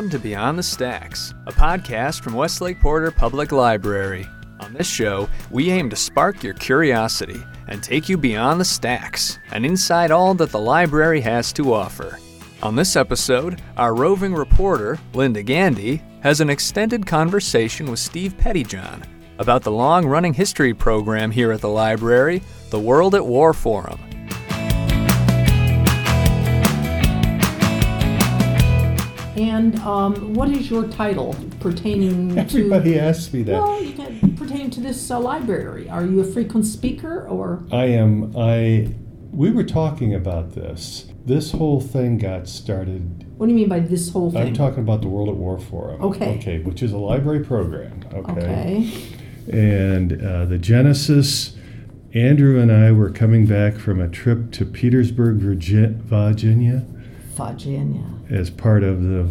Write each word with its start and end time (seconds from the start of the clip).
Welcome 0.00 0.18
to 0.18 0.28
Beyond 0.28 0.58
the 0.58 0.62
Stacks, 0.62 1.34
a 1.46 1.52
podcast 1.52 2.22
from 2.22 2.32
Westlake 2.32 2.80
Porter 2.80 3.10
Public 3.10 3.52
Library. 3.52 4.26
On 4.60 4.72
this 4.72 4.86
show, 4.88 5.28
we 5.50 5.70
aim 5.70 5.90
to 5.90 5.94
spark 5.96 6.42
your 6.42 6.54
curiosity 6.54 7.38
and 7.68 7.82
take 7.82 8.08
you 8.08 8.16
beyond 8.16 8.58
the 8.58 8.64
stacks 8.64 9.38
and 9.52 9.66
inside 9.66 10.10
all 10.10 10.32
that 10.36 10.52
the 10.52 10.58
library 10.58 11.20
has 11.20 11.52
to 11.52 11.74
offer. 11.74 12.18
On 12.62 12.74
this 12.74 12.96
episode, 12.96 13.60
our 13.76 13.94
roving 13.94 14.32
reporter, 14.32 14.98
Linda 15.12 15.42
Gandee, 15.42 16.00
has 16.22 16.40
an 16.40 16.48
extended 16.48 17.04
conversation 17.06 17.90
with 17.90 17.98
Steve 18.00 18.34
Pettyjohn 18.38 19.04
about 19.38 19.62
the 19.62 19.70
long 19.70 20.06
running 20.06 20.32
history 20.32 20.72
program 20.72 21.30
here 21.30 21.52
at 21.52 21.60
the 21.60 21.68
library, 21.68 22.42
the 22.70 22.80
World 22.80 23.14
at 23.14 23.26
War 23.26 23.52
Forum. 23.52 24.00
And 29.40 29.78
um, 29.80 30.34
what 30.34 30.50
is 30.50 30.70
your 30.70 30.86
title 30.88 31.34
pertaining 31.60 32.34
to? 32.34 32.40
Everybody 32.40 32.98
asks 32.98 33.32
me 33.32 33.42
that. 33.44 33.52
Well, 33.52 33.78
pertaining 34.36 34.68
to 34.72 34.80
this 34.82 35.10
uh, 35.10 35.18
library. 35.18 35.88
Are 35.88 36.04
you 36.04 36.20
a 36.20 36.24
frequent 36.24 36.66
speaker 36.66 37.26
or? 37.26 37.64
I 37.72 37.86
am. 37.86 38.36
I. 38.36 38.92
We 39.30 39.50
were 39.50 39.64
talking 39.64 40.14
about 40.14 40.50
this. 40.52 41.06
This 41.24 41.52
whole 41.52 41.80
thing 41.80 42.18
got 42.18 42.48
started. 42.48 43.26
What 43.38 43.46
do 43.46 43.52
you 43.52 43.56
mean 43.56 43.70
by 43.70 43.80
this 43.80 44.10
whole 44.10 44.30
thing? 44.30 44.48
I'm 44.48 44.52
talking 44.52 44.80
about 44.80 45.00
the 45.00 45.08
World 45.08 45.30
at 45.30 45.36
War 45.36 45.58
Forum. 45.58 46.02
Okay. 46.02 46.36
Okay, 46.36 46.58
which 46.58 46.82
is 46.82 46.92
a 46.92 46.98
library 46.98 47.42
program. 47.42 48.04
Okay. 48.12 48.32
Okay. 48.32 48.92
And 49.50 50.22
uh, 50.22 50.44
the 50.44 50.58
genesis. 50.58 51.56
Andrew 52.12 52.60
and 52.60 52.72
I 52.72 52.90
were 52.90 53.08
coming 53.08 53.46
back 53.46 53.76
from 53.76 54.00
a 54.00 54.08
trip 54.08 54.50
to 54.52 54.66
Petersburg, 54.66 55.38
Virgi- 55.38 55.96
As 58.30 58.50
part 58.50 58.82
of 58.82 59.02
the 59.02 59.28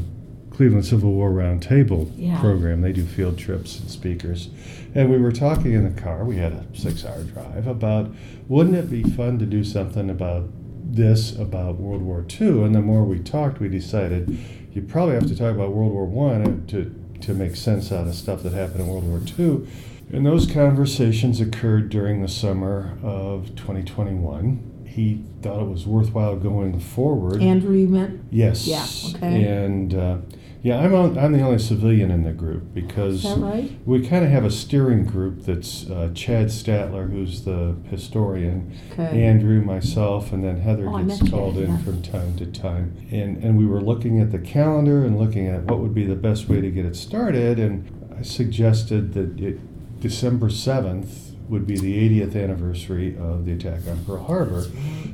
Cleveland 0.52 0.86
Civil 0.86 1.14
War 1.14 1.32
Roundtable 1.32 2.12
Yeah. 2.18 2.40
program. 2.42 2.82
They 2.82 2.92
do 2.92 3.06
field 3.06 3.38
trips 3.38 3.80
and 3.80 3.90
speakers. 3.90 4.50
And 4.94 5.10
we 5.10 5.18
were 5.18 5.32
talking 5.32 5.72
in 5.74 5.84
the 5.84 6.02
car, 6.02 6.26
we 6.26 6.36
had 6.38 6.52
a 6.52 6.66
six 6.74 7.06
hour 7.06 7.24
drive, 7.24 7.66
about 7.68 8.14
wouldn't 8.48 8.76
it 8.76 8.90
be 8.90 9.04
fun 9.04 9.40
to 9.40 9.46
do 9.46 9.64
something 9.64 10.10
about 10.10 10.50
this, 10.92 11.38
about 11.38 11.80
World 11.80 12.02
War 12.02 12.26
II? 12.42 12.64
And 12.64 12.76
the 12.76 12.82
more 12.82 13.04
we 13.06 13.20
talked, 13.20 13.60
we 13.62 13.70
decided 13.70 14.38
you 14.74 14.82
probably 14.82 15.16
have 15.16 15.28
to 15.28 15.36
talk 15.36 15.56
about 15.56 15.74
World 15.74 15.94
War 15.94 16.06
One 16.06 16.66
to, 16.68 16.94
to 17.22 17.34
make 17.34 17.56
sense 17.56 17.92
out 17.92 18.08
of 18.08 18.16
stuff 18.16 18.44
that 18.44 18.54
happened 18.54 18.82
in 18.82 18.88
World 18.88 19.08
War 19.08 19.22
II. 19.40 19.66
And 20.12 20.26
those 20.26 20.46
conversations 20.46 21.40
occurred 21.40 21.90
during 21.90 22.22
the 22.22 22.28
summer 22.28 22.98
of 23.04 23.56
2021. 23.56 24.60
He 24.90 25.24
thought 25.42 25.62
it 25.62 25.68
was 25.70 25.86
worthwhile 25.86 26.36
going 26.36 26.80
forward. 26.80 27.42
Andrew, 27.42 27.76
you 27.76 27.88
meant? 27.88 28.22
Yes. 28.32 28.68
Yeah, 28.68 28.86
okay. 29.16 29.44
And 29.46 29.94
uh, 29.94 30.18
yeah, 30.62 30.80
I'm 30.80 30.94
on, 30.94 31.18
I'm 31.18 31.32
the 31.32 31.42
only 31.42 31.60
civilian 31.60 32.12
in 32.12 32.24
the 32.24 32.34
group 32.34 32.74
because 32.74 33.24
that 33.24 33.38
right? 33.38 33.72
we 33.86 34.06
kind 34.06 34.26
of 34.26 34.32
have 34.32 34.44
a 34.44 34.52
steering 34.52 35.06
group 35.06 35.44
that's 35.46 35.90
uh, 35.90 36.10
Chad 36.14 36.48
Statler, 36.48 37.10
who's 37.10 37.46
the 37.46 37.76
historian, 37.90 38.76
Okay. 38.92 39.24
Andrew, 39.24 39.62
myself, 39.62 40.34
and 40.34 40.44
then 40.44 40.60
Heather 40.60 40.90
Oh, 40.90 41.02
gets 41.04 41.30
called 41.30 41.56
Chad, 41.56 41.64
in 41.66 41.70
yeah. 41.70 41.78
from 41.84 42.02
time 42.02 42.36
to 42.38 42.46
time. 42.48 42.96
And 43.12 43.42
and 43.44 43.58
we 43.58 43.66
were 43.68 43.82
looking 43.82 44.20
at 44.20 44.32
the 44.32 44.40
calendar 44.40 45.06
and 45.06 45.18
looking 45.20 45.48
at 45.48 45.64
what 45.66 45.80
would 45.80 45.94
be 45.94 46.06
the 46.06 46.16
best 46.16 46.50
way 46.50 46.60
to 46.62 46.70
get 46.72 46.86
it 46.86 46.96
started. 46.96 47.58
And 47.60 48.16
I 48.20 48.24
suggested 48.24 49.14
that 49.14 49.40
it 49.40 49.60
December 50.02 50.48
7th 50.48 51.29
would 51.50 51.66
be 51.68 51.78
the 51.78 52.22
80th 52.22 52.42
anniversary 52.42 53.18
of 53.18 53.46
the 53.46 53.54
attack 53.54 53.88
on 53.88 54.04
Pearl 54.06 54.24
Harbor. 54.24 54.66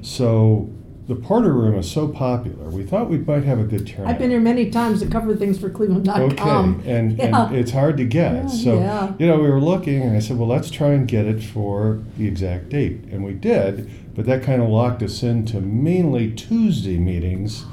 So 0.02 0.70
the 1.08 1.16
Porter 1.16 1.54
Room 1.54 1.78
is 1.78 1.90
so 1.90 2.08
popular. 2.08 2.70
We 2.70 2.84
thought 2.84 3.10
we 3.10 3.20
might 3.20 3.44
have 3.44 3.60
a 3.60 3.64
good 3.64 3.88
turnout. 3.88 4.10
I've 4.12 4.18
been 4.20 4.32
here 4.32 4.40
many 4.40 4.70
times 4.72 5.02
to 5.02 5.08
cover 5.08 5.36
things 5.36 5.60
for 5.60 5.70
Cleveland.com. 5.70 6.80
Okay, 6.82 6.92
and, 6.92 7.18
Yeah. 7.18 7.48
and 7.48 7.56
it's 7.56 7.72
hard 7.72 7.98
to 7.98 8.06
get. 8.06 8.34
Yeah, 8.34 8.48
so, 8.48 8.76
yeah. 8.80 9.14
you 9.20 9.28
know, 9.28 9.40
we 9.40 9.50
were 9.50 9.62
looking, 9.62 10.02
and 10.02 10.16
I 10.16 10.20
said, 10.20 10.38
well, 10.38 10.48
let's 10.48 10.72
try 10.72 10.90
and 10.90 11.08
get 11.08 11.26
it 11.26 11.44
for 11.44 12.02
the 12.18 12.28
exact 12.28 12.70
date. 12.70 13.04
And 13.12 13.24
we 13.24 13.34
did, 13.34 13.90
but 14.16 14.26
that 14.26 14.44
kind 14.44 14.62
of 14.62 14.70
locked 14.70 15.04
us 15.04 15.22
into 15.24 15.62
mainly 15.62 16.32
Tuesday 16.32 16.98
meetings 16.98 17.66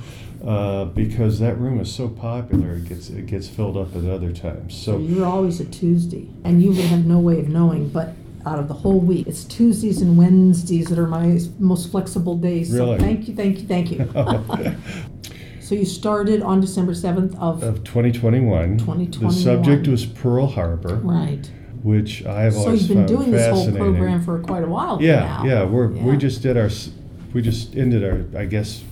uh, 0.45 0.85
because 0.87 1.39
that 1.39 1.57
room 1.59 1.81
is 1.81 1.93
so 1.93 2.09
popular, 2.09 2.75
it 2.75 2.85
gets, 2.89 3.09
it 3.09 3.27
gets 3.27 3.49
filled 3.49 3.77
up 3.79 3.97
at 3.97 4.05
other 4.05 4.33
times. 4.33 4.75
So 4.77 4.93
So, 4.93 4.99
you're 4.99 5.27
always 5.27 5.59
a 5.59 5.65
Tuesday, 5.65 6.29
and 6.45 6.63
you 6.63 6.71
would 6.71 6.79
have 6.85 7.07
no 7.07 7.19
way 7.19 7.39
of 7.41 7.49
knowing, 7.49 7.89
but 7.89 8.15
out 8.47 8.59
of 8.59 8.69
the 8.69 8.75
whole 8.75 9.01
week, 9.01 9.27
it's 9.27 9.45
Tuesdays 9.45 10.01
and 10.03 10.17
Wednesdays 10.19 10.87
that 10.89 10.99
are 10.99 11.07
my 11.07 11.39
most 11.59 11.91
flexible 11.91 12.37
days. 12.37 12.71
So 12.71 12.85
Really? 12.85 12.99
thank 12.99 13.29
you, 13.29 13.35
thank 13.35 13.61
you, 13.61 13.67
thank 13.67 13.91
you. 13.91 14.09
So 15.61 15.77
you 15.77 15.85
started 15.87 16.43
on 16.43 16.61
December 16.61 16.93
7th 16.93 17.35
of, 17.39 17.63
of 17.63 17.83
2021. 17.85 18.77
2021. 18.79 19.33
the 19.35 19.41
subject 19.41 19.89
was 19.89 20.05
Pearl 20.05 20.47
Harbor, 20.47 20.97
right. 20.97 21.51
which 21.83 22.27
I 22.27 22.43
have 22.43 22.53
So 22.53 22.59
always 22.61 22.89
you've 22.91 22.99
been 22.99 23.07
doing 23.07 23.31
this 23.31 23.49
whole 23.49 23.71
program 23.75 24.23
for 24.23 24.39
quite 24.41 24.65
a 24.65 24.67
while 24.67 25.01
Yeah, 25.01 25.21
now. 25.21 25.45
yeah. 25.45 25.65
We're 25.65 25.87
we 25.87 26.17
just 26.19 26.43
did 26.43 26.59
our 26.59 26.69
we 27.33 27.41
just 27.41 27.75
ended 27.77 28.05
our 28.05 28.39
I 28.39 28.45
guess 28.45 28.83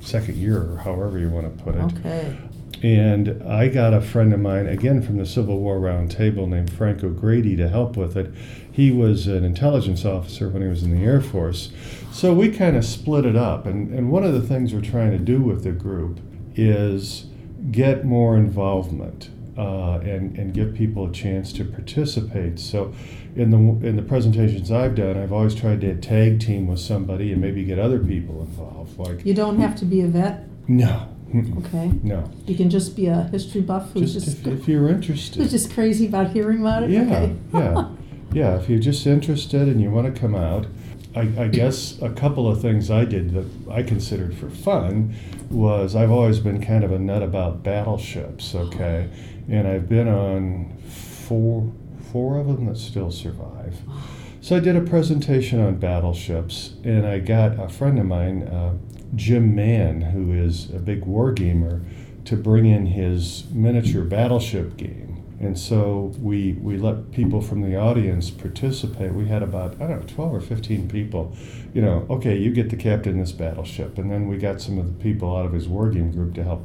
second 0.00 0.36
year 0.38 0.62
or 0.62 0.76
however 0.78 1.18
you 1.18 1.28
want 1.28 1.44
to 1.58 1.62
put 1.64 1.74
it. 1.74 1.82
Okay. 1.98 2.38
And 2.82 3.42
I 3.42 3.68
got 3.68 3.92
a 3.92 4.00
friend 4.00 4.32
of 4.32 4.40
mine 4.40 4.66
again 4.66 5.02
from 5.02 5.18
the 5.18 5.26
Civil 5.26 5.58
War 5.58 5.78
Roundtable 5.78 6.48
named 6.48 6.72
Frank 6.72 7.04
O'Grady 7.04 7.54
to 7.56 7.68
help 7.68 7.96
with 7.96 8.16
it. 8.16 8.32
He 8.72 8.90
was 8.90 9.26
an 9.26 9.44
intelligence 9.44 10.04
officer 10.06 10.48
when 10.48 10.62
he 10.62 10.68
was 10.68 10.82
in 10.82 10.90
the 10.90 11.04
Air 11.04 11.20
Force, 11.20 11.70
so 12.10 12.32
we 12.32 12.48
kind 12.50 12.76
of 12.76 12.84
split 12.84 13.26
it 13.26 13.36
up. 13.36 13.66
And 13.66 13.92
and 13.92 14.10
one 14.10 14.24
of 14.24 14.32
the 14.32 14.40
things 14.40 14.72
we're 14.72 14.80
trying 14.80 15.10
to 15.10 15.18
do 15.18 15.42
with 15.42 15.62
the 15.64 15.72
group 15.72 16.20
is 16.54 17.26
get 17.70 18.04
more 18.04 18.36
involvement. 18.36 19.30
Uh, 19.58 19.98
and, 20.04 20.38
and 20.38 20.54
give 20.54 20.72
people 20.74 21.10
a 21.10 21.12
chance 21.12 21.52
to 21.52 21.64
participate. 21.64 22.58
So, 22.58 22.94
in 23.36 23.50
the 23.50 23.58
in 23.86 23.96
the 23.96 24.02
presentations 24.02 24.72
I've 24.72 24.94
done, 24.94 25.18
I've 25.18 25.32
always 25.34 25.54
tried 25.54 25.82
to 25.82 25.94
tag 25.96 26.40
team 26.40 26.66
with 26.66 26.78
somebody 26.78 27.30
and 27.30 27.42
maybe 27.42 27.64
get 27.64 27.78
other 27.78 27.98
people 27.98 28.40
involved. 28.40 28.98
Like, 28.98 29.26
You 29.26 29.34
don't 29.34 29.58
have 29.58 29.76
to 29.80 29.84
be 29.84 30.00
a 30.00 30.06
vet, 30.06 30.48
no. 30.66 31.08
Hmm. 31.30 31.58
okay? 31.58 31.92
no, 32.02 32.28
You 32.46 32.56
can 32.56 32.70
just 32.70 32.96
be 32.96 33.06
a 33.06 33.22
history 33.24 33.60
buff 33.60 33.92
who's 33.92 34.12
just 34.12 34.26
just, 34.26 34.46
if, 34.46 34.60
if 34.60 34.68
you're 34.68 34.88
interested. 34.88 35.40
who's 35.40 35.50
just 35.58 35.72
crazy 35.72 36.06
about 36.06 36.30
hearing 36.30 36.60
about 36.60 36.82
it. 36.82 36.90
yeah, 36.90 37.02
okay. 37.02 37.36
yeah, 37.54 37.88
yeah. 38.32 38.56
If 38.56 38.68
you're 38.68 38.80
just 38.80 39.06
interested 39.06 39.68
and 39.68 39.80
you 39.80 39.90
want 39.90 40.12
to 40.12 40.20
come 40.20 40.34
out, 40.34 40.66
I, 41.14 41.20
I 41.38 41.48
guess 41.48 42.00
a 42.02 42.10
couple 42.10 42.48
of 42.48 42.60
things 42.60 42.90
I 42.90 43.04
did 43.04 43.32
that 43.34 43.46
I 43.70 43.82
considered 43.82 44.36
for 44.36 44.50
fun 44.50 45.14
was 45.50 45.94
I've 45.94 46.10
always 46.10 46.40
been 46.40 46.64
kind 46.64 46.82
of 46.82 46.90
a 46.90 46.98
nut 46.98 47.22
about 47.22 47.62
battleships. 47.62 48.54
Okay, 48.54 49.08
and 49.48 49.68
I've 49.68 49.88
been 49.88 50.08
on 50.08 50.76
four 50.88 51.72
four 52.12 52.38
of 52.38 52.48
them 52.48 52.66
that 52.66 52.76
still 52.76 53.10
survive. 53.12 53.76
So 54.42 54.56
I 54.56 54.60
did 54.60 54.74
a 54.74 54.80
presentation 54.80 55.60
on 55.60 55.76
battleships, 55.76 56.72
and 56.82 57.06
I 57.06 57.18
got 57.18 57.62
a 57.62 57.68
friend 57.68 57.98
of 57.98 58.06
mine, 58.06 58.44
uh, 58.44 58.72
Jim 59.14 59.54
Mann, 59.54 60.00
who 60.00 60.32
is 60.32 60.70
a 60.70 60.78
big 60.78 61.04
war 61.04 61.30
gamer, 61.30 61.82
to 62.24 62.36
bring 62.36 62.64
in 62.64 62.86
his 62.86 63.44
miniature 63.52 64.02
battleship 64.02 64.78
game. 64.78 65.22
And 65.40 65.58
so 65.58 66.14
we 66.20 66.52
we 66.54 66.78
let 66.78 67.12
people 67.12 67.42
from 67.42 67.60
the 67.60 67.76
audience 67.76 68.30
participate. 68.30 69.12
We 69.12 69.28
had 69.28 69.42
about 69.42 69.74
I 69.74 69.86
don't 69.86 70.00
know 70.00 70.06
twelve 70.06 70.34
or 70.34 70.40
fifteen 70.40 70.88
people. 70.88 71.36
You 71.74 71.82
know, 71.82 72.06
okay, 72.08 72.36
you 72.36 72.50
get 72.50 72.70
to 72.70 72.76
captain 72.76 73.18
this 73.18 73.32
battleship, 73.32 73.98
and 73.98 74.10
then 74.10 74.26
we 74.26 74.38
got 74.38 74.62
some 74.62 74.78
of 74.78 74.86
the 74.86 75.02
people 75.02 75.36
out 75.36 75.44
of 75.44 75.52
his 75.52 75.68
war 75.68 75.90
game 75.90 76.12
group 76.12 76.34
to 76.34 76.44
help 76.44 76.62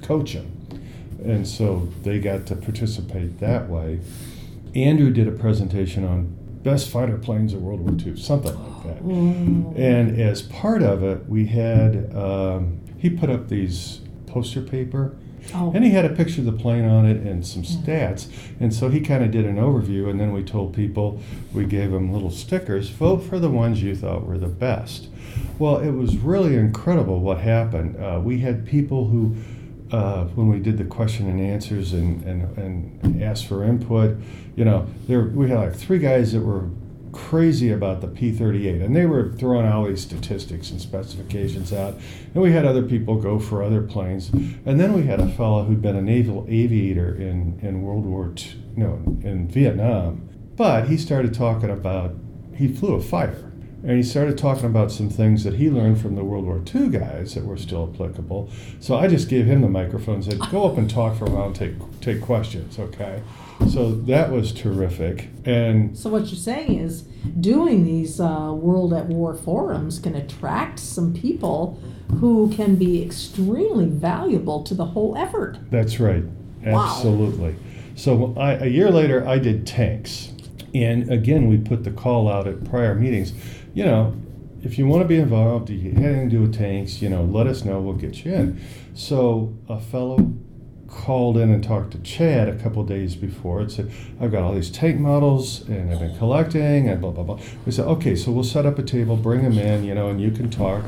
coach 0.00 0.30
him. 0.30 0.52
And 1.24 1.46
so 1.46 1.88
they 2.02 2.20
got 2.20 2.46
to 2.46 2.56
participate 2.56 3.40
that 3.40 3.68
way. 3.68 4.00
Andrew 4.74 5.10
did 5.10 5.26
a 5.26 5.32
presentation 5.32 6.04
on 6.04 6.36
best 6.66 6.90
fighter 6.90 7.16
planes 7.16 7.54
of 7.54 7.62
World 7.62 7.80
War 7.80 7.96
II, 7.96 8.20
something 8.20 8.52
like 8.52 8.82
that. 8.82 9.04
Mm. 9.04 9.78
And 9.78 10.20
as 10.20 10.42
part 10.42 10.82
of 10.82 11.04
it, 11.04 11.28
we 11.28 11.46
had, 11.46 12.12
um, 12.12 12.80
he 12.98 13.08
put 13.08 13.30
up 13.30 13.48
these 13.48 14.00
poster 14.26 14.60
paper, 14.60 15.16
Oh, 15.54 15.70
and 15.72 15.84
he 15.84 15.92
had 15.92 16.04
a 16.04 16.08
picture 16.08 16.40
of 16.40 16.46
the 16.46 16.52
plane 16.52 16.84
on 16.84 17.06
it 17.06 17.18
and 17.18 17.46
some 17.46 17.62
stats. 17.62 18.26
And 18.58 18.74
so 18.74 18.88
he 18.88 19.00
kind 19.00 19.22
of 19.22 19.30
did 19.30 19.44
an 19.44 19.58
overview, 19.58 20.10
and 20.10 20.20
then 20.20 20.32
we 20.32 20.42
told 20.42 20.74
people, 20.74 21.20
we 21.52 21.64
gave 21.66 21.92
them 21.92 22.12
little 22.12 22.32
stickers, 22.32 22.88
vote 22.88 23.18
for 23.22 23.38
the 23.38 23.48
ones 23.48 23.80
you 23.80 23.94
thought 23.94 24.26
were 24.26 24.38
the 24.38 24.48
best. 24.48 25.06
Well, 25.60 25.78
it 25.78 25.92
was 25.92 26.16
really 26.16 26.56
incredible 26.56 27.20
what 27.20 27.38
happened. 27.38 27.96
Uh, 27.96 28.20
we 28.20 28.40
had 28.40 28.66
people 28.66 29.06
who, 29.06 29.36
uh, 29.90 30.24
when 30.24 30.48
we 30.48 30.58
did 30.58 30.78
the 30.78 30.84
question 30.84 31.28
and 31.28 31.40
answers 31.40 31.92
and, 31.92 32.22
and, 32.24 32.58
and 32.58 33.22
asked 33.22 33.46
for 33.46 33.64
input, 33.64 34.16
you 34.56 34.64
know, 34.64 34.86
there 35.06 35.22
we 35.22 35.48
had 35.48 35.58
like 35.58 35.74
three 35.74 35.98
guys 35.98 36.32
that 36.32 36.40
were 36.40 36.68
crazy 37.12 37.72
about 37.72 38.02
the 38.02 38.08
P-38, 38.08 38.84
and 38.84 38.94
they 38.94 39.06
were 39.06 39.32
throwing 39.32 39.66
all 39.66 39.84
these 39.84 40.02
statistics 40.02 40.70
and 40.70 40.80
specifications 40.80 41.72
out. 41.72 41.94
And 42.34 42.42
we 42.42 42.52
had 42.52 42.66
other 42.66 42.82
people 42.82 43.16
go 43.16 43.38
for 43.38 43.62
other 43.62 43.80
planes, 43.80 44.28
and 44.28 44.78
then 44.78 44.92
we 44.92 45.04
had 45.04 45.20
a 45.20 45.28
fellow 45.30 45.64
who'd 45.64 45.80
been 45.80 45.96
a 45.96 46.02
naval 46.02 46.44
aviator 46.48 47.14
in, 47.14 47.58
in 47.62 47.82
World 47.82 48.04
War 48.04 48.32
II, 48.36 48.62
no, 48.76 49.02
in 49.22 49.48
Vietnam. 49.48 50.28
But 50.56 50.88
he 50.88 50.96
started 50.98 51.32
talking 51.32 51.70
about 51.70 52.14
he 52.54 52.68
flew 52.68 52.94
a 52.94 53.02
fighter, 53.02 53.45
And 53.86 53.96
he 53.96 54.02
started 54.02 54.36
talking 54.36 54.64
about 54.64 54.90
some 54.90 55.08
things 55.08 55.44
that 55.44 55.54
he 55.54 55.70
learned 55.70 56.00
from 56.00 56.16
the 56.16 56.24
World 56.24 56.44
War 56.44 56.60
II 56.74 56.88
guys 56.88 57.34
that 57.34 57.44
were 57.44 57.56
still 57.56 57.88
applicable. 57.94 58.50
So 58.80 58.96
I 58.96 59.06
just 59.06 59.28
gave 59.28 59.46
him 59.46 59.60
the 59.60 59.68
microphone 59.68 60.16
and 60.16 60.24
said, 60.24 60.40
go 60.50 60.68
up 60.68 60.76
and 60.76 60.90
talk 60.90 61.16
for 61.16 61.26
a 61.26 61.30
while 61.30 61.46
and 61.46 61.54
take, 61.54 61.74
take 62.00 62.20
questions, 62.20 62.80
okay? 62.80 63.22
So 63.70 63.92
that 63.92 64.32
was 64.32 64.52
terrific. 64.52 65.28
And 65.44 65.96
So 65.96 66.10
what 66.10 66.26
you're 66.26 66.34
saying 66.34 66.80
is, 66.80 67.02
doing 67.40 67.84
these 67.84 68.18
uh, 68.20 68.52
World 68.52 68.92
at 68.92 69.06
War 69.06 69.34
forums 69.34 70.00
can 70.00 70.16
attract 70.16 70.80
some 70.80 71.14
people 71.14 71.80
who 72.18 72.52
can 72.52 72.74
be 72.74 73.04
extremely 73.04 73.86
valuable 73.86 74.64
to 74.64 74.74
the 74.74 74.84
whole 74.86 75.16
effort. 75.16 75.58
That's 75.70 76.00
right. 76.00 76.24
Wow. 76.64 76.92
Absolutely. 76.96 77.54
So 77.94 78.34
I, 78.36 78.54
a 78.54 78.66
year 78.66 78.90
later, 78.90 79.26
I 79.26 79.38
did 79.38 79.64
tanks. 79.64 80.32
And 80.74 81.10
again, 81.10 81.46
we 81.46 81.56
put 81.56 81.84
the 81.84 81.92
call 81.92 82.28
out 82.28 82.46
at 82.48 82.64
prior 82.64 82.94
meetings. 82.94 83.32
You 83.76 83.84
know, 83.84 84.16
if 84.62 84.78
you 84.78 84.86
want 84.86 85.02
to 85.02 85.06
be 85.06 85.18
involved, 85.18 85.68
you 85.68 85.90
had 85.90 86.02
anything 86.02 86.30
to 86.30 86.36
do 86.36 86.40
with 86.40 86.54
tanks, 86.54 87.02
you 87.02 87.10
know, 87.10 87.24
let 87.24 87.46
us 87.46 87.62
know, 87.62 87.78
we'll 87.78 87.92
get 87.92 88.24
you 88.24 88.32
in. 88.32 88.58
So 88.94 89.54
a 89.68 89.78
fellow 89.78 90.32
called 90.88 91.36
in 91.36 91.50
and 91.50 91.62
talked 91.62 91.90
to 91.90 91.98
Chad 91.98 92.48
a 92.48 92.56
couple 92.56 92.82
days 92.84 93.16
before 93.16 93.60
and 93.60 93.70
said, 93.70 93.92
I've 94.18 94.32
got 94.32 94.44
all 94.44 94.54
these 94.54 94.70
tank 94.70 94.98
models 94.98 95.68
and 95.68 95.92
I've 95.92 96.00
been 96.00 96.16
collecting 96.16 96.88
and 96.88 97.02
blah, 97.02 97.10
blah, 97.10 97.22
blah. 97.22 97.38
We 97.66 97.72
said, 97.72 97.84
okay, 97.84 98.16
so 98.16 98.32
we'll 98.32 98.44
set 98.44 98.64
up 98.64 98.78
a 98.78 98.82
table, 98.82 99.14
bring 99.14 99.42
them 99.42 99.58
in, 99.58 99.84
you 99.84 99.94
know, 99.94 100.08
and 100.08 100.22
you 100.22 100.30
can 100.30 100.48
talk. 100.48 100.86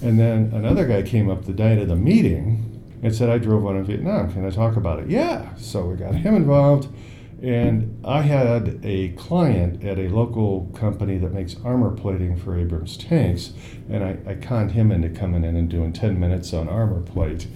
And 0.00 0.16
then 0.16 0.52
another 0.54 0.86
guy 0.86 1.02
came 1.02 1.28
up 1.28 1.46
the 1.46 1.52
night 1.52 1.78
of 1.78 1.88
the 1.88 1.96
meeting 1.96 2.80
and 3.02 3.12
said, 3.12 3.28
I 3.28 3.38
drove 3.38 3.64
one 3.64 3.76
in 3.76 3.82
Vietnam. 3.82 4.32
Can 4.32 4.46
I 4.46 4.50
talk 4.50 4.76
about 4.76 5.00
it? 5.00 5.10
Yeah. 5.10 5.52
So 5.56 5.84
we 5.84 5.96
got 5.96 6.14
him 6.14 6.36
involved. 6.36 6.94
And 7.42 8.04
I 8.04 8.22
had 8.22 8.80
a 8.84 9.10
client 9.10 9.82
at 9.82 9.98
a 9.98 10.08
local 10.08 10.70
company 10.74 11.16
that 11.18 11.32
makes 11.32 11.56
armor 11.64 11.90
plating 11.90 12.36
for 12.36 12.58
Abrams 12.58 12.96
tanks. 12.98 13.52
And 13.88 14.04
I, 14.04 14.18
I 14.26 14.34
conned 14.34 14.72
him 14.72 14.92
into 14.92 15.08
coming 15.08 15.44
in 15.44 15.56
and 15.56 15.68
doing 15.68 15.92
10 15.92 16.20
minutes 16.20 16.52
on 16.52 16.68
armor 16.68 17.00
plate. 17.00 17.46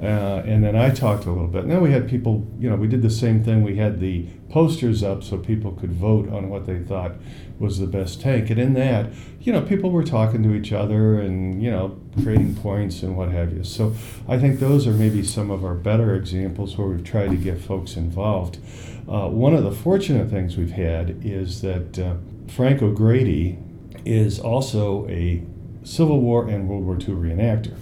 Uh, 0.00 0.42
and 0.46 0.62
then 0.62 0.76
I 0.76 0.90
talked 0.90 1.24
a 1.24 1.30
little 1.30 1.48
bit. 1.48 1.62
And 1.62 1.72
then 1.72 1.80
we 1.80 1.90
had 1.90 2.08
people, 2.08 2.46
you 2.58 2.70
know, 2.70 2.76
we 2.76 2.86
did 2.86 3.02
the 3.02 3.10
same 3.10 3.42
thing. 3.42 3.64
We 3.64 3.76
had 3.76 3.98
the 3.98 4.26
posters 4.48 5.02
up 5.02 5.24
so 5.24 5.38
people 5.38 5.72
could 5.72 5.92
vote 5.92 6.28
on 6.32 6.48
what 6.48 6.66
they 6.66 6.78
thought 6.78 7.12
was 7.58 7.80
the 7.80 7.86
best 7.86 8.20
tank. 8.20 8.48
And 8.50 8.60
in 8.60 8.74
that, 8.74 9.10
you 9.40 9.52
know, 9.52 9.60
people 9.60 9.90
were 9.90 10.04
talking 10.04 10.42
to 10.44 10.54
each 10.54 10.72
other 10.72 11.20
and, 11.20 11.60
you 11.60 11.70
know, 11.70 11.98
creating 12.22 12.54
points 12.54 13.02
and 13.02 13.16
what 13.16 13.30
have 13.30 13.52
you. 13.52 13.64
So 13.64 13.94
I 14.28 14.38
think 14.38 14.60
those 14.60 14.86
are 14.86 14.92
maybe 14.92 15.24
some 15.24 15.50
of 15.50 15.64
our 15.64 15.74
better 15.74 16.14
examples 16.14 16.78
where 16.78 16.86
we've 16.86 17.04
tried 17.04 17.30
to 17.30 17.36
get 17.36 17.60
folks 17.60 17.96
involved. 17.96 18.58
Uh, 19.08 19.28
one 19.28 19.54
of 19.54 19.64
the 19.64 19.72
fortunate 19.72 20.30
things 20.30 20.56
we've 20.56 20.70
had 20.70 21.24
is 21.24 21.60
that 21.62 21.98
uh, 21.98 22.14
Frank 22.46 22.82
O'Grady 22.82 23.58
is 24.04 24.38
also 24.38 25.08
a 25.08 25.42
Civil 25.82 26.20
War 26.20 26.46
and 26.46 26.68
World 26.68 26.84
War 26.84 26.94
II 26.94 27.14
reenactor. 27.16 27.74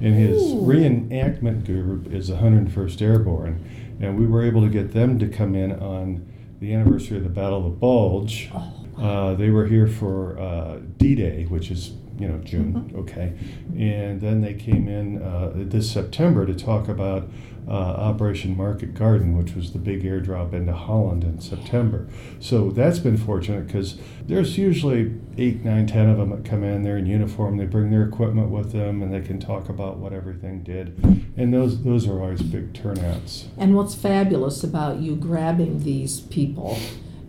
And 0.00 0.14
his 0.14 0.52
Ooh. 0.52 0.62
reenactment 0.62 1.66
group 1.66 2.12
is 2.12 2.28
the 2.28 2.36
101st 2.36 3.02
Airborne. 3.02 3.64
And 4.00 4.18
we 4.18 4.26
were 4.26 4.42
able 4.42 4.62
to 4.62 4.68
get 4.68 4.92
them 4.92 5.18
to 5.18 5.28
come 5.28 5.54
in 5.54 5.72
on 5.72 6.26
the 6.60 6.74
anniversary 6.74 7.18
of 7.18 7.24
the 7.24 7.30
Battle 7.30 7.58
of 7.58 7.64
the 7.64 7.70
Bulge. 7.70 8.50
Uh, 8.98 9.34
they 9.34 9.50
were 9.50 9.66
here 9.66 9.86
for 9.86 10.38
uh, 10.38 10.78
D-Day, 10.96 11.44
which 11.44 11.70
is 11.70 11.92
you 12.18 12.28
know 12.28 12.38
June, 12.44 12.92
okay, 12.94 13.32
and 13.78 14.20
then 14.20 14.42
they 14.42 14.52
came 14.52 14.88
in 14.88 15.22
uh, 15.22 15.52
this 15.54 15.90
September 15.90 16.44
to 16.44 16.54
talk 16.54 16.86
about 16.86 17.30
uh, 17.66 17.72
Operation 17.72 18.54
Market 18.54 18.92
Garden, 18.92 19.38
which 19.38 19.54
was 19.54 19.72
the 19.72 19.78
big 19.78 20.02
airdrop 20.02 20.52
into 20.52 20.74
Holland 20.74 21.24
in 21.24 21.40
September. 21.40 22.08
So 22.38 22.70
that's 22.70 22.98
been 22.98 23.16
fortunate 23.16 23.66
because 23.66 23.98
there's 24.26 24.58
usually 24.58 25.18
eight, 25.40 25.64
nine, 25.64 25.86
ten 25.86 26.08
of 26.08 26.18
them 26.18 26.30
that 26.30 26.44
come 26.44 26.62
in. 26.62 26.82
They're 26.82 26.98
in 26.98 27.06
uniform. 27.06 27.56
They 27.56 27.64
bring 27.64 27.90
their 27.90 28.02
equipment 28.04 28.50
with 28.50 28.72
them, 28.72 29.02
and 29.02 29.12
they 29.12 29.20
can 29.22 29.40
talk 29.40 29.68
about 29.68 29.96
what 29.98 30.12
everything 30.12 30.62
did. 30.62 30.98
And 31.36 31.52
those 31.52 31.82
those 31.82 32.06
are 32.06 32.20
always 32.20 32.42
big 32.42 32.74
turnouts. 32.74 33.46
And 33.56 33.74
what's 33.74 33.94
fabulous 33.94 34.62
about 34.62 34.98
you 34.98 35.16
grabbing 35.16 35.82
these 35.82 36.20
people 36.20 36.78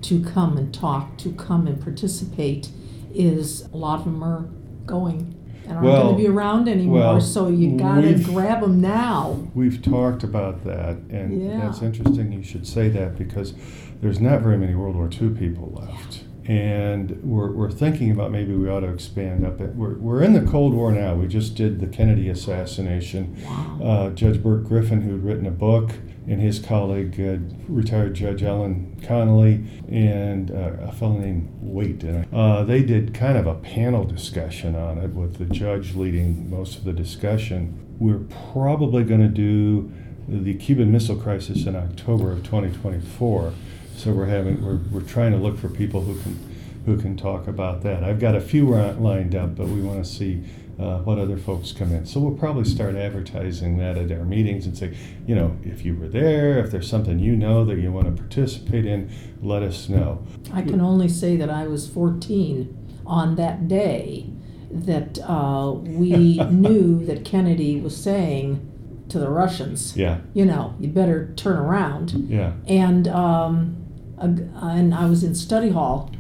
to 0.01 0.23
come 0.23 0.57
and 0.57 0.73
talk, 0.73 1.17
to 1.19 1.31
come 1.33 1.67
and 1.67 1.81
participate, 1.81 2.69
is 3.13 3.67
a 3.73 3.77
lot 3.77 3.99
of 3.99 4.05
them 4.05 4.23
are 4.23 4.45
going 4.85 5.37
and 5.63 5.73
aren't 5.73 5.83
Well, 5.85 6.03
going 6.03 6.17
to 6.17 6.21
be 6.23 6.27
around 6.27 6.67
anymore. 6.67 6.99
well, 6.99 7.21
so 7.21 7.47
you 7.47 7.77
got 7.77 8.01
to 8.01 8.15
grab 8.15 8.61
them 8.61 8.81
now. 8.81 9.47
We've 9.53 9.81
talked 9.81 10.23
about 10.23 10.63
that, 10.65 10.97
and 11.09 11.41
Yeah. 11.41 11.59
that's 11.59 11.81
interesting 11.81 12.31
you 12.33 12.43
should 12.43 12.67
say 12.67 12.89
that 12.89 13.17
because 13.17 13.53
there's 14.01 14.19
not 14.19 14.41
very 14.41 14.57
many 14.57 14.73
World 14.75 14.95
War 14.95 15.07
II 15.09 15.29
people 15.29 15.71
left. 15.75 16.23
And 16.45 17.21
we're, 17.23 17.51
we're 17.51 17.71
thinking 17.71 18.09
about 18.09 18.31
maybe 18.31 18.55
we 18.55 18.67
ought 18.67 18.79
to 18.79 18.91
expand 18.91 19.45
up 19.45 19.61
it. 19.61 19.75
We're, 19.75 19.95
we're 19.95 20.23
in 20.23 20.33
the 20.33 20.41
Cold 20.41 20.73
War 20.73 20.91
now. 20.91 21.13
We 21.13 21.27
just 21.27 21.55
did 21.55 21.79
the 21.79 21.87
Kennedy 21.87 22.29
assassination. 22.29 23.37
Uh, 23.81 24.09
Judge 24.09 24.41
Burt 24.41 24.63
Griffin, 24.63 25.01
who'd 25.01 25.23
written 25.23 25.45
a 25.45 25.51
book, 25.51 25.91
and 26.27 26.41
his 26.41 26.59
colleague, 26.59 27.19
uh, 27.19 27.37
retired 27.67 28.15
Judge 28.15 28.41
Ellen 28.41 28.97
Connally, 29.01 29.67
and 29.91 30.49
uh, 30.49 30.87
a 30.87 30.91
fellow 30.91 31.17
named 31.17 31.49
Waite. 31.61 32.03
And, 32.03 32.33
uh, 32.33 32.63
they 32.63 32.81
did 32.81 33.13
kind 33.13 33.37
of 33.37 33.45
a 33.45 33.55
panel 33.55 34.03
discussion 34.03 34.75
on 34.75 34.97
it 34.97 35.11
with 35.11 35.37
the 35.37 35.45
judge 35.45 35.95
leading 35.95 36.49
most 36.49 36.77
of 36.77 36.85
the 36.85 36.93
discussion. 36.93 37.95
We're 37.99 38.25
probably 38.51 39.03
going 39.03 39.21
to 39.21 39.27
do 39.27 39.91
the 40.27 40.53
Cuban 40.55 40.91
Missile 40.91 41.17
Crisis 41.17 41.65
in 41.65 41.75
October 41.75 42.31
of 42.31 42.43
2024. 42.43 43.53
So 43.95 44.11
we're 44.11 44.25
having 44.25 44.63
we're, 44.65 44.79
we're 44.91 45.07
trying 45.07 45.31
to 45.31 45.37
look 45.37 45.57
for 45.57 45.69
people 45.69 46.01
who 46.01 46.19
can 46.21 46.51
who 46.85 46.97
can 46.97 47.15
talk 47.15 47.47
about 47.47 47.83
that. 47.83 48.03
I've 48.03 48.19
got 48.19 48.35
a 48.35 48.41
few 48.41 48.69
lined 48.69 49.35
up, 49.35 49.55
but 49.55 49.67
we 49.67 49.81
want 49.81 50.03
to 50.03 50.09
see 50.09 50.43
uh, 50.79 50.97
what 50.99 51.19
other 51.19 51.37
folks 51.37 51.71
come 51.71 51.93
in. 51.93 52.05
So 52.05 52.19
we'll 52.19 52.37
probably 52.37 52.65
start 52.65 52.95
advertising 52.95 53.77
that 53.77 53.97
at 53.97 54.11
our 54.11 54.25
meetings 54.25 54.65
and 54.65 54.75
say, 54.75 54.97
you 55.27 55.35
know, 55.35 55.57
if 55.63 55.85
you 55.85 55.95
were 55.95 56.07
there, 56.07 56.57
if 56.59 56.71
there's 56.71 56.89
something 56.89 57.19
you 57.19 57.35
know 57.35 57.63
that 57.65 57.77
you 57.77 57.91
want 57.91 58.07
to 58.07 58.19
participate 58.19 58.85
in, 58.85 59.11
let 59.41 59.61
us 59.61 59.89
know. 59.89 60.25
I 60.51 60.63
can 60.63 60.81
only 60.81 61.07
say 61.07 61.35
that 61.37 61.51
I 61.51 61.67
was 61.67 61.87
14 61.87 63.01
on 63.05 63.35
that 63.35 63.67
day 63.67 64.31
that 64.71 65.19
uh, 65.19 65.73
we 65.73 66.37
knew 66.49 67.05
that 67.05 67.25
Kennedy 67.25 67.79
was 67.79 67.95
saying 67.95 68.70
to 69.11 69.19
the 69.19 69.29
Russians, 69.29 69.95
Yeah, 69.95 70.19
you 70.33 70.45
know, 70.45 70.73
you 70.79 70.87
better 70.87 71.33
turn 71.35 71.57
around. 71.57 72.11
yeah, 72.29 72.53
And 72.67 73.07
um, 73.07 73.75
a 74.17 74.25
and 74.25 74.93
I 74.93 75.05
was 75.05 75.23
in 75.23 75.35
study 75.35 75.69
hall, 75.69 76.11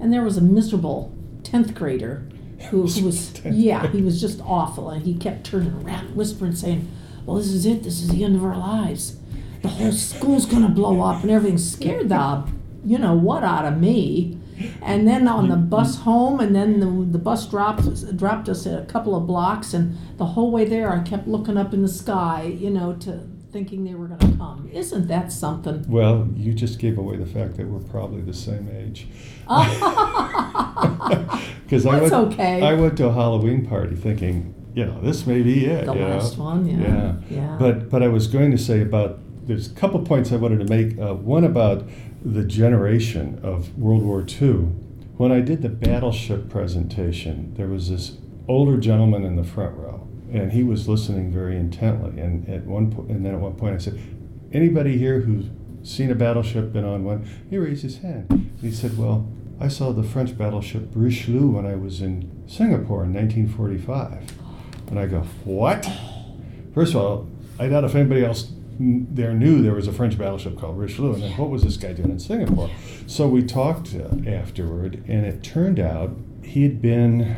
and 0.00 0.12
there 0.12 0.22
was 0.22 0.36
a 0.36 0.40
miserable 0.40 1.14
10th 1.42 1.74
grader 1.74 2.28
who, 2.70 2.86
who 2.86 3.04
was, 3.06 3.32
yeah, 3.44 3.86
he 3.88 4.02
was 4.02 4.20
just 4.20 4.40
awful. 4.42 4.90
And 4.90 5.02
he 5.04 5.14
kept 5.14 5.44
turning 5.44 5.72
around, 5.84 6.14
whispering, 6.16 6.54
saying, 6.54 6.88
Well, 7.24 7.36
this 7.36 7.48
is 7.48 7.64
it. 7.66 7.82
This 7.84 8.00
is 8.02 8.08
the 8.08 8.24
end 8.24 8.36
of 8.36 8.44
our 8.44 8.56
lives. 8.56 9.16
The 9.62 9.68
whole 9.68 9.92
school's 9.92 10.44
to 10.62 10.68
blow 10.68 11.00
up, 11.02 11.22
and 11.22 11.30
everything 11.30 11.58
scared 11.58 12.08
the, 12.08 12.48
you 12.84 12.98
know, 12.98 13.14
what 13.14 13.44
out 13.44 13.64
of 13.64 13.78
me. 13.78 14.38
And 14.82 15.06
then 15.06 15.28
on 15.28 15.48
the 15.48 15.56
bus 15.56 16.00
home, 16.00 16.40
and 16.40 16.54
then 16.54 16.80
the, 16.80 17.12
the 17.12 17.18
bus 17.18 17.46
dropped 17.46 17.82
us, 17.82 18.02
dropped 18.02 18.48
us 18.48 18.66
a 18.66 18.84
couple 18.86 19.14
of 19.14 19.26
blocks, 19.26 19.74
and 19.74 19.96
the 20.18 20.26
whole 20.26 20.50
way 20.50 20.64
there, 20.64 20.92
I 20.92 21.00
kept 21.00 21.28
looking 21.28 21.56
up 21.56 21.72
in 21.72 21.82
the 21.82 21.88
sky, 21.88 22.44
you 22.44 22.70
know, 22.70 22.94
to 22.94 23.20
thinking 23.52 23.84
they 23.84 23.94
were 23.94 24.06
going 24.06 24.20
to 24.20 24.36
come. 24.38 24.70
Isn't 24.72 25.08
that 25.08 25.30
something? 25.30 25.84
Well, 25.86 26.26
you 26.34 26.54
just 26.54 26.78
gave 26.78 26.96
away 26.96 27.16
the 27.16 27.26
fact 27.26 27.58
that 27.58 27.66
we're 27.66 27.80
probably 27.80 28.22
the 28.22 28.32
same 28.32 28.70
age. 28.74 29.06
Because 31.72 31.86
I 31.86 32.00
That's 32.00 32.12
went, 32.12 32.34
okay. 32.34 32.60
I 32.60 32.74
went 32.74 32.98
to 32.98 33.06
a 33.06 33.12
Halloween 33.14 33.64
party 33.64 33.96
thinking, 33.96 34.54
you 34.74 34.84
know, 34.84 35.00
this 35.00 35.26
may 35.26 35.40
be 35.40 35.64
it. 35.64 35.86
The 35.86 35.94
you 35.94 36.00
know? 36.00 36.08
last 36.08 36.36
one, 36.36 36.66
yeah. 36.66 36.76
Yeah. 36.76 37.14
Yeah. 37.30 37.56
But 37.58 37.88
but 37.88 38.02
I 38.02 38.08
was 38.08 38.26
going 38.26 38.50
to 38.50 38.58
say 38.58 38.82
about 38.82 39.20
there's 39.46 39.72
a 39.72 39.74
couple 39.74 39.98
points 40.00 40.32
I 40.32 40.36
wanted 40.36 40.66
to 40.66 40.66
make. 40.66 40.98
Uh, 40.98 41.14
one 41.14 41.44
about 41.44 41.88
the 42.24 42.44
generation 42.44 43.40
of 43.42 43.76
World 43.78 44.02
War 44.02 44.24
II. 44.24 44.68
When 45.16 45.32
I 45.32 45.40
did 45.40 45.62
the 45.62 45.68
battleship 45.68 46.48
presentation, 46.48 47.54
there 47.54 47.68
was 47.68 47.90
this 47.90 48.18
older 48.48 48.76
gentleman 48.76 49.24
in 49.24 49.36
the 49.36 49.44
front 49.44 49.76
row, 49.76 50.06
and 50.32 50.52
he 50.52 50.62
was 50.62 50.88
listening 50.88 51.30
very 51.32 51.56
intently. 51.56 52.20
And 52.20 52.48
at 52.48 52.64
one 52.64 52.92
point, 52.92 53.10
and 53.10 53.24
then 53.24 53.34
at 53.34 53.40
one 53.40 53.54
point, 53.54 53.74
I 53.74 53.78
said, 53.78 53.98
"Anybody 54.52 54.98
here 54.98 55.20
who's 55.20 55.46
seen 55.82 56.10
a 56.10 56.14
battleship, 56.14 56.72
been 56.72 56.84
on 56.84 57.04
one?" 57.04 57.26
He 57.50 57.58
raised 57.58 57.82
his 57.82 57.98
hand. 57.98 58.50
He 58.60 58.70
said, 58.70 58.96
"Well." 58.96 59.26
I 59.60 59.68
saw 59.68 59.92
the 59.92 60.02
French 60.02 60.36
battleship 60.36 60.88
Richelieu 60.92 61.46
when 61.46 61.66
I 61.66 61.76
was 61.76 62.02
in 62.02 62.28
Singapore 62.48 63.04
in 63.04 63.14
1945. 63.14 64.32
And 64.88 64.98
I 64.98 65.06
go, 65.06 65.20
What? 65.44 65.88
First 66.74 66.94
of 66.94 67.00
all, 67.00 67.28
I 67.60 67.68
doubt 67.68 67.84
if 67.84 67.94
anybody 67.94 68.24
else 68.24 68.50
there 68.78 69.34
knew 69.34 69.62
there 69.62 69.74
was 69.74 69.88
a 69.88 69.92
French 69.92 70.18
battleship 70.18 70.58
called 70.58 70.78
Richelieu. 70.78 71.14
And 71.14 71.22
then 71.22 71.36
what 71.36 71.50
was 71.50 71.62
this 71.62 71.76
guy 71.76 71.92
doing 71.92 72.10
in 72.10 72.18
Singapore? 72.18 72.70
So 73.06 73.28
we 73.28 73.42
talked 73.42 73.94
uh, 73.94 74.30
afterward, 74.30 75.04
and 75.06 75.26
it 75.26 75.42
turned 75.42 75.78
out 75.78 76.16
he 76.42 76.62
had 76.62 76.80
been 76.82 77.36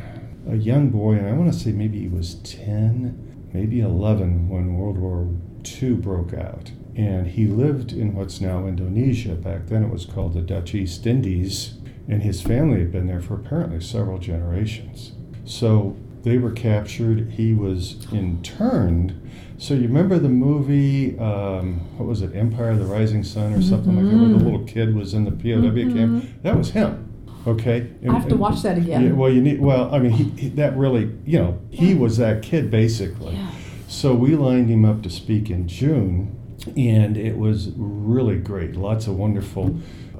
a 0.48 0.56
young 0.56 0.90
boy, 0.90 1.14
and 1.14 1.26
I 1.26 1.32
want 1.32 1.52
to 1.52 1.58
say 1.58 1.72
maybe 1.72 2.00
he 2.00 2.08
was 2.08 2.36
10, 2.36 3.48
maybe 3.52 3.80
11 3.80 4.48
when 4.48 4.76
World 4.76 4.98
War 4.98 5.28
II 5.64 5.94
broke 5.94 6.34
out. 6.34 6.72
And 6.96 7.26
he 7.26 7.46
lived 7.46 7.92
in 7.92 8.14
what's 8.14 8.40
now 8.40 8.66
Indonesia. 8.66 9.34
Back 9.34 9.66
then 9.66 9.82
it 9.82 9.90
was 9.90 10.06
called 10.06 10.34
the 10.34 10.42
Dutch 10.42 10.74
East 10.74 11.06
Indies. 11.06 11.74
and 12.06 12.22
his 12.22 12.42
family 12.42 12.80
had 12.80 12.92
been 12.92 13.06
there 13.06 13.20
for 13.20 13.34
apparently 13.34 13.80
several 13.80 14.18
generations. 14.18 15.12
So 15.44 15.96
they 16.24 16.38
were 16.38 16.50
captured. 16.50 17.30
He 17.32 17.52
was 17.52 18.06
interned. 18.12 19.20
So 19.58 19.74
you 19.74 19.82
remember 19.82 20.18
the 20.18 20.28
movie, 20.28 21.16
um, 21.18 21.80
what 21.96 22.08
was 22.08 22.22
it, 22.22 22.34
Empire 22.34 22.70
of 22.70 22.78
the 22.80 22.86
Rising 22.86 23.22
Sun 23.22 23.52
or 23.52 23.62
something 23.62 23.94
like 23.94 24.04
that, 24.06 24.18
where 24.18 24.28
the 24.28 24.34
Mhm. 24.36 24.44
little 24.44 24.64
kid 24.64 24.94
was 24.96 25.14
in 25.14 25.24
the 25.24 25.30
POW 25.30 25.92
camp? 25.94 26.24
That 26.42 26.56
was 26.56 26.70
him. 26.70 27.04
Okay. 27.46 27.86
I 28.08 28.12
have 28.12 28.28
to 28.28 28.36
watch 28.36 28.62
that 28.62 28.78
again. 28.78 29.02
Yeah, 29.04 29.12
well, 29.12 29.30
you 29.30 29.42
need. 29.42 29.60
Well, 29.60 29.94
I 29.94 29.98
mean, 29.98 30.12
he, 30.12 30.24
he, 30.36 30.48
that 30.50 30.76
really, 30.78 31.10
you 31.26 31.38
know, 31.38 31.58
he 31.70 31.92
Yeah. 31.92 31.98
was 31.98 32.16
that 32.16 32.42
kid 32.42 32.70
basically. 32.70 33.34
Yeah. 33.34 33.50
So 33.86 34.14
we 34.14 34.34
lined 34.34 34.70
him 34.70 34.84
up 34.86 35.02
to 35.02 35.10
speak 35.10 35.50
in 35.50 35.68
June, 35.68 36.28
and 36.74 37.16
it 37.18 37.36
was 37.36 37.70
really 37.76 38.38
great. 38.38 38.76
Lots 38.76 39.06
of 39.06 39.16
wonderful, 39.16 39.76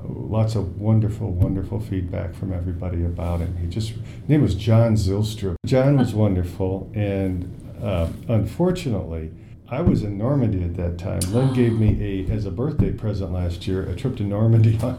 lots 0.09 0.55
of 0.55 0.81
wonderful, 0.81 1.31
wonderful 1.33 1.81
feedback 1.81 2.35
from 2.35 2.53
everybody 2.53 3.05
about 3.05 3.41
him. 3.41 3.57
He 3.57 3.67
just, 3.67 3.95
name 4.29 4.43
was 4.43 4.55
John 4.55 4.95
Zilstra. 4.95 5.57
John 5.67 5.97
was 5.97 6.15
wonderful, 6.15 6.91
and 6.95 7.77
uh, 7.83 8.09
unfortunately, 8.29 9.31
I 9.69 9.81
was 9.81 10.03
in 10.03 10.19
Normandy 10.19 10.63
at 10.63 10.75
that 10.77 10.99
time. 10.99 11.21
Lynn 11.33 11.55
gave 11.55 11.73
me 11.73 12.27
a, 12.29 12.31
as 12.31 12.45
a 12.45 12.51
birthday 12.51 12.93
present 12.93 13.33
last 13.33 13.67
year, 13.67 13.83
a 13.83 13.97
trip 13.97 14.17
to 14.19 14.23
Normandy. 14.23 14.79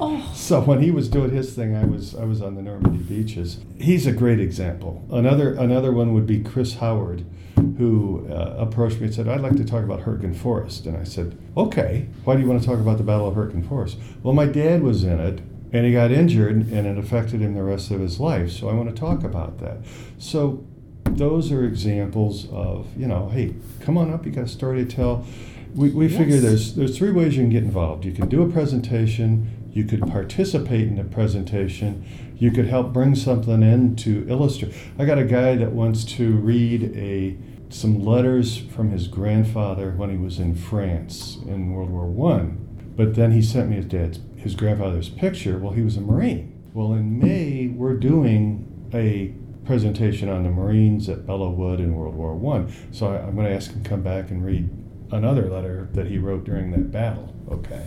Oh, 0.00 0.30
So 0.32 0.60
when 0.60 0.80
he 0.80 0.92
was 0.92 1.08
doing 1.08 1.30
his 1.30 1.54
thing, 1.54 1.74
I 1.74 1.84
was 1.84 2.14
I 2.14 2.22
was 2.24 2.40
on 2.40 2.54
the 2.54 2.62
Normandy 2.62 2.98
beaches. 2.98 3.58
He's 3.80 4.06
a 4.06 4.12
great 4.12 4.38
example. 4.38 5.04
Another 5.10 5.54
another 5.54 5.90
one 5.92 6.14
would 6.14 6.26
be 6.26 6.40
Chris 6.40 6.74
Howard, 6.74 7.24
who 7.56 8.24
uh, 8.30 8.54
approached 8.58 9.00
me 9.00 9.06
and 9.06 9.14
said, 9.14 9.26
"I'd 9.26 9.40
like 9.40 9.56
to 9.56 9.64
talk 9.64 9.82
about 9.82 10.02
Hurtgen 10.02 10.36
Forest." 10.36 10.86
And 10.86 10.96
I 10.96 11.02
said, 11.02 11.36
"Okay. 11.56 12.06
Why 12.22 12.36
do 12.36 12.42
you 12.42 12.48
want 12.48 12.60
to 12.60 12.68
talk 12.68 12.78
about 12.78 12.98
the 12.98 13.02
Battle 13.02 13.26
of 13.26 13.34
Hurtgen 13.34 13.66
Forest?" 13.68 13.98
Well, 14.22 14.34
my 14.34 14.46
dad 14.46 14.82
was 14.82 15.02
in 15.02 15.18
it, 15.18 15.40
and 15.72 15.84
he 15.84 15.90
got 15.90 16.12
injured, 16.12 16.70
and 16.70 16.86
it 16.86 16.96
affected 16.98 17.40
him 17.40 17.54
the 17.54 17.64
rest 17.64 17.90
of 17.90 17.98
his 17.98 18.20
life. 18.20 18.52
So 18.52 18.68
I 18.68 18.74
want 18.74 18.88
to 18.90 18.94
talk 18.94 19.24
about 19.24 19.58
that. 19.58 19.78
So 20.18 20.64
those 21.16 21.52
are 21.52 21.64
examples 21.64 22.48
of 22.50 22.86
you 22.96 23.06
know, 23.06 23.28
hey, 23.28 23.54
come 23.80 23.98
on 23.98 24.12
up. 24.12 24.26
You 24.26 24.32
got 24.32 24.44
a 24.44 24.48
story 24.48 24.84
to 24.84 24.90
tell. 24.90 25.24
We, 25.74 25.90
we 25.90 26.08
figure 26.08 26.38
there's 26.38 26.74
there's 26.74 26.96
three 26.96 27.12
ways 27.12 27.36
you 27.36 27.42
can 27.42 27.50
get 27.50 27.62
involved. 27.62 28.04
You 28.04 28.12
can 28.12 28.28
do 28.28 28.42
a 28.42 28.48
presentation. 28.50 29.70
You 29.72 29.84
could 29.84 30.00
participate 30.00 30.88
in 30.88 30.96
the 30.96 31.04
presentation. 31.04 32.04
You 32.36 32.50
could 32.50 32.66
help 32.66 32.92
bring 32.92 33.14
something 33.14 33.62
in 33.62 33.96
to 33.96 34.26
illustrate. 34.28 34.74
I 34.98 35.04
got 35.04 35.18
a 35.18 35.24
guy 35.24 35.56
that 35.56 35.72
wants 35.72 36.04
to 36.04 36.32
read 36.36 36.96
a 36.96 37.36
some 37.70 38.02
letters 38.02 38.58
from 38.58 38.90
his 38.90 39.08
grandfather 39.08 39.90
when 39.90 40.10
he 40.10 40.16
was 40.16 40.38
in 40.38 40.54
France 40.54 41.38
in 41.46 41.72
World 41.72 41.90
War 41.90 42.06
One. 42.06 42.64
But 42.96 43.14
then 43.14 43.32
he 43.32 43.42
sent 43.42 43.68
me 43.68 43.76
his 43.76 43.84
dad's 43.84 44.20
his 44.36 44.54
grandfather's 44.54 45.08
picture. 45.08 45.58
Well, 45.58 45.72
he 45.72 45.82
was 45.82 45.96
a 45.96 46.00
Marine. 46.00 46.54
Well, 46.72 46.94
in 46.94 47.18
May 47.18 47.68
we're 47.68 47.96
doing 47.96 48.90
a 48.94 49.34
presentation 49.68 50.30
on 50.30 50.44
the 50.44 50.50
Marines 50.50 51.10
at 51.10 51.26
Belleau 51.26 51.54
Wood 51.54 51.78
in 51.78 51.94
World 51.94 52.14
War 52.14 52.34
One. 52.34 52.72
So 52.90 53.08
I, 53.08 53.18
I'm 53.18 53.34
going 53.34 53.46
to 53.46 53.52
ask 53.52 53.70
him 53.70 53.82
to 53.82 53.88
come 53.88 54.02
back 54.02 54.30
and 54.30 54.42
read 54.42 54.66
another 55.12 55.50
letter 55.50 55.90
that 55.92 56.06
he 56.06 56.16
wrote 56.16 56.44
during 56.44 56.70
that 56.70 56.90
battle. 56.90 57.36
Okay. 57.50 57.86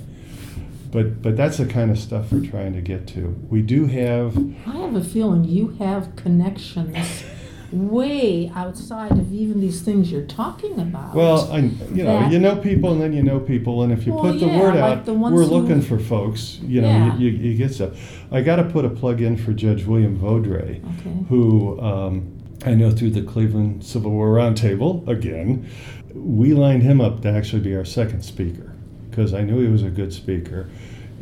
But 0.92 1.24
but 1.24 1.36
that's 1.36 1.58
the 1.58 1.66
kind 1.66 1.90
of 1.90 1.98
stuff 1.98 2.32
we're 2.32 2.46
trying 2.46 2.74
to 2.74 2.82
get 2.82 3.08
to. 3.08 3.36
We 3.50 3.64
do 3.64 3.88
have 3.88 4.38
I 4.68 4.78
have 4.78 4.96
a 4.96 5.04
feeling 5.04 5.44
you 5.44 5.70
have 5.80 6.16
connections 6.16 7.24
way 7.72 8.52
outside 8.56 9.12
of 9.14 9.32
even 9.34 9.62
these 9.62 9.82
things 9.82 10.12
you're 10.12 10.26
talking 10.26 10.80
about. 10.80 11.16
well, 11.16 11.52
I 11.52 11.60
you 11.60 12.04
know 12.04 12.28
you 12.30 12.40
know 12.40 12.56
people 12.58 12.92
and 12.92 13.02
then 13.02 13.14
you 13.14 13.24
know 13.24 13.40
people 13.40 13.84
and 13.84 13.94
if 13.94 14.06
you 14.06 14.14
Well, 14.14 14.24
put 14.24 14.40
the 14.40 14.48
yeah, 14.48 14.60
word 14.60 14.76
like 14.76 14.98
out, 15.00 15.06
the 15.06 15.14
we're 15.14 15.46
looking 15.46 15.82
for 15.82 15.98
folks. 16.00 16.60
You 16.64 16.82
know 16.82 16.88
Yeah. 16.88 17.18
you, 17.18 17.30
you, 17.30 17.50
you 17.52 17.58
get 17.58 17.74
stuff. 17.74 17.92
I 18.32 18.42
got 18.42 18.58
to 18.58 18.64
put 18.64 18.86
a 18.86 18.90
plug 18.90 19.22
in 19.22 19.38
for 19.38 19.54
Judge 19.54 19.86
William 19.86 20.18
Vodrey. 20.20 20.80
Okay. 21.00 21.26
who 21.30 21.80
um, 21.82 22.38
I 22.66 22.76
know 22.76 22.92
through 22.92 23.12
the 23.12 23.24
Cleveland 23.24 23.84
Civil 23.84 24.12
War 24.12 24.30
Roundtable, 24.36 25.08
again, 25.08 25.68
we 26.14 26.54
lined 26.54 26.84
him 26.84 27.02
up 27.02 27.22
to 27.22 27.30
actually 27.30 27.62
be 27.62 27.76
our 27.76 27.86
second 27.86 28.22
speaker 28.24 28.74
because 29.10 29.34
I 29.34 29.42
knew 29.44 29.60
he 29.60 29.68
was 29.68 29.84
a 29.84 29.90
good 29.90 30.14
speaker. 30.14 30.70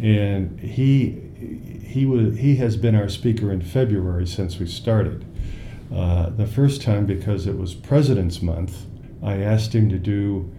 And 0.02 0.60
he, 0.60 1.22
he, 1.84 2.06
was, 2.06 2.38
he 2.38 2.56
has 2.58 2.76
been 2.78 2.96
our 2.96 3.10
speaker 3.10 3.52
in 3.52 3.62
February 3.62 4.28
since 4.28 4.60
we 4.60 4.66
started. 4.68 5.26
Uh, 5.94 6.30
the 6.30 6.46
first 6.48 6.82
time, 6.82 7.06
because 7.06 7.48
it 7.48 7.58
was 7.58 7.74
President's 7.74 8.42
Month, 8.42 8.86
I 9.24 9.38
asked 9.38 9.74
him 9.74 9.90
to 9.90 9.98
do 9.98 10.52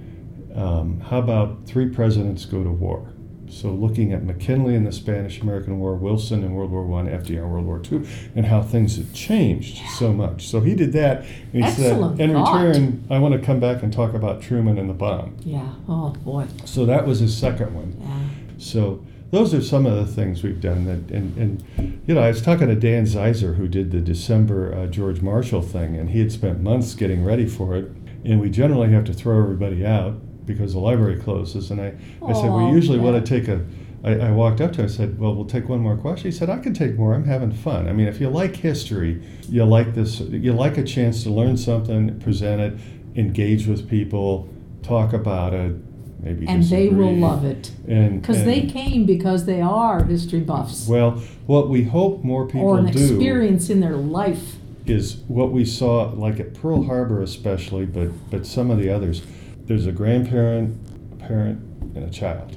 um, 0.55 1.01
how 1.01 1.19
about 1.19 1.67
three 1.67 1.89
presidents 1.89 2.45
go 2.45 2.65
to 2.65 2.71
war? 2.71 3.13
So 3.49 3.71
looking 3.71 4.13
at 4.13 4.25
McKinley 4.25 4.77
in 4.77 4.85
the 4.85 4.93
Spanish-American 4.93 5.81
War, 5.81 5.95
Wilson 5.97 6.45
in 6.45 6.55
World 6.55 6.71
War 6.71 6.85
One, 6.87 7.09
FDR 7.09 7.39
in 7.39 7.51
World 7.51 7.67
War 7.67 7.79
Two, 7.81 8.07
and 8.37 8.47
how 8.47 8.63
things 8.63 8.97
had 8.97 9.13
changed 9.13 9.85
so 9.99 10.13
much. 10.13 10.47
So 10.47 10.61
he 10.61 10.75
did 10.77 10.93
that, 10.93 11.21
and 11.53 11.53
he 11.53 11.63
Excellent 11.63 12.17
said, 12.19 12.31
in 12.31 12.37
thought. 12.37 12.65
return, 12.65 13.05
I 13.11 13.19
want 13.19 13.35
to 13.35 13.45
come 13.45 13.59
back 13.59 13.83
and 13.83 13.93
talk 13.93 14.15
about 14.15 14.41
Truman 14.41 14.79
and 14.79 14.89
the 14.89 14.95
bomb. 14.95 15.37
Yeah. 15.45 15.69
Oh 15.89 16.11
boy. 16.11 16.47
So 16.65 16.87
that 16.87 17.07
was 17.07 17.19
his 17.21 17.37
second 17.37 17.75
one. 17.75 17.97
Yeah. 18.01 18.55
So 18.59 19.05
those 19.31 19.55
are 19.55 19.63
some 19.63 19.87
of 19.87 19.95
the 19.97 20.13
things 20.13 20.43
we've 20.43 20.61
done. 20.61 20.85
That, 20.87 21.15
and, 21.15 21.37
and 21.37 22.03
you 22.07 22.15
know, 22.15 22.23
I 22.23 22.29
was 22.29 22.43
talking 22.43 22.69
to 22.69 22.75
Dan 22.75 23.05
Zeiser, 23.05 23.57
who 23.57 23.69
did 23.69 23.91
the 23.91 24.01
December 24.01 24.75
uh, 24.75 24.87
George 24.87 25.21
Marshall 25.21 25.63
thing, 25.63 25.97
and 25.97 26.11
he 26.11 26.19
had 26.19 26.33
spent 26.33 26.61
months 26.61 26.95
getting 26.95 27.25
ready 27.25 27.47
for 27.47 27.77
it. 27.77 27.91
And 28.25 28.41
we 28.41 28.51
generally 28.51 28.91
have 28.91 29.05
to 29.05 29.15
throw 29.15 29.41
everybody 29.41 29.87
out 29.87 30.21
because 30.47 30.73
the 30.73 30.81
library 30.81 31.19
closes. 31.21 31.71
And 31.71 31.81
I, 31.81 31.95
I 32.27 32.33
said, 32.33 32.51
we 32.51 32.71
usually 32.71 32.99
yeah. 32.99 33.05
want 33.05 33.25
to 33.25 33.41
take 33.41 33.49
a. 33.49 33.65
I, 34.03 34.29
I 34.29 34.31
walked 34.31 34.61
up 34.61 34.73
to 34.73 34.81
him. 34.81 34.87
I 34.87 34.89
said, 34.89 35.19
"Well, 35.19 35.35
we'll 35.35 35.45
take 35.45 35.69
one 35.69 35.81
more 35.81 35.97
question." 35.97 36.31
He 36.31 36.37
said, 36.37 36.51
"I 36.51 36.59
can 36.59 36.75
take 36.75 36.97
more. 36.97 37.15
I'm 37.15 37.25
having 37.25 37.53
fun. 37.53 37.87
I 37.87 37.93
mean, 37.93 38.09
if 38.09 38.21
you 38.21 38.31
like 38.31 38.57
history, 38.57 39.23
you 39.49 39.65
like 39.65 39.95
this. 39.95 40.21
You 40.21 40.55
like 40.55 40.79
a 40.79 40.85
chance 40.85 41.23
to 41.25 41.31
learn 41.31 41.57
something, 41.57 42.19
present 42.19 42.61
it, 42.63 42.81
engage 43.15 43.67
with 43.67 43.89
people, 43.89 44.49
talk 44.83 45.13
about 45.13 45.53
it, 45.53 45.77
maybe 46.23 46.47
And 46.47 46.62
they 46.65 46.89
will 46.89 47.15
love 47.15 47.45
it 47.45 47.71
because 47.87 48.45
they 48.45 48.62
came 48.62 49.07
because 49.07 49.47
they 49.47 49.61
are 49.61 50.05
history 50.05 50.41
buffs 50.41 50.87
well, 50.89 51.12
what 51.47 51.69
we 51.69 51.85
hope 51.85 52.23
more 52.25 52.47
people 52.47 52.62
or 52.69 52.79
an 52.79 52.87
do 52.87 52.99
experience 52.99 53.71
in 53.71 53.81
their 53.81 53.97
life. 53.97 54.57
is 54.87 55.17
what 55.29 55.50
we 55.53 55.65
saw, 55.65 56.11
like 56.15 56.41
at 56.41 56.55
Pearl 56.55 56.85
Harbor 56.85 57.23
especially, 57.23 57.87
but 57.87 58.09
but 58.31 58.47
some 58.47 58.71
of 58.71 58.79
the 58.79 58.89
others. 58.91 59.23
There's 59.67 59.87
a 59.87 59.93
grandparent, 59.93 60.77
a 61.12 61.17
parent, 61.17 61.61
and 61.95 62.05
a 62.05 62.11
child. 62.11 62.57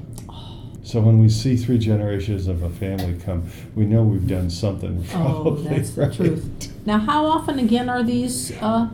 So 0.81 0.99
when 0.99 1.19
we 1.19 1.29
see 1.29 1.55
three 1.55 1.77
generations 1.77 2.47
of 2.47 2.63
a 2.63 2.69
family 2.69 3.17
come, 3.23 3.43
we 3.75 3.85
know 3.85 4.03
we've 4.03 4.27
done 4.27 4.49
something 4.49 5.05
Oh, 5.13 5.43
probably 5.43 5.67
that's 5.69 5.91
the 5.91 6.01
right. 6.01 6.13
truth. 6.13 6.71
Now, 6.85 6.97
how 6.97 7.25
often 7.25 7.59
again 7.59 7.87
are 7.87 8.03
these? 8.03 8.51
Uh, 8.61 8.89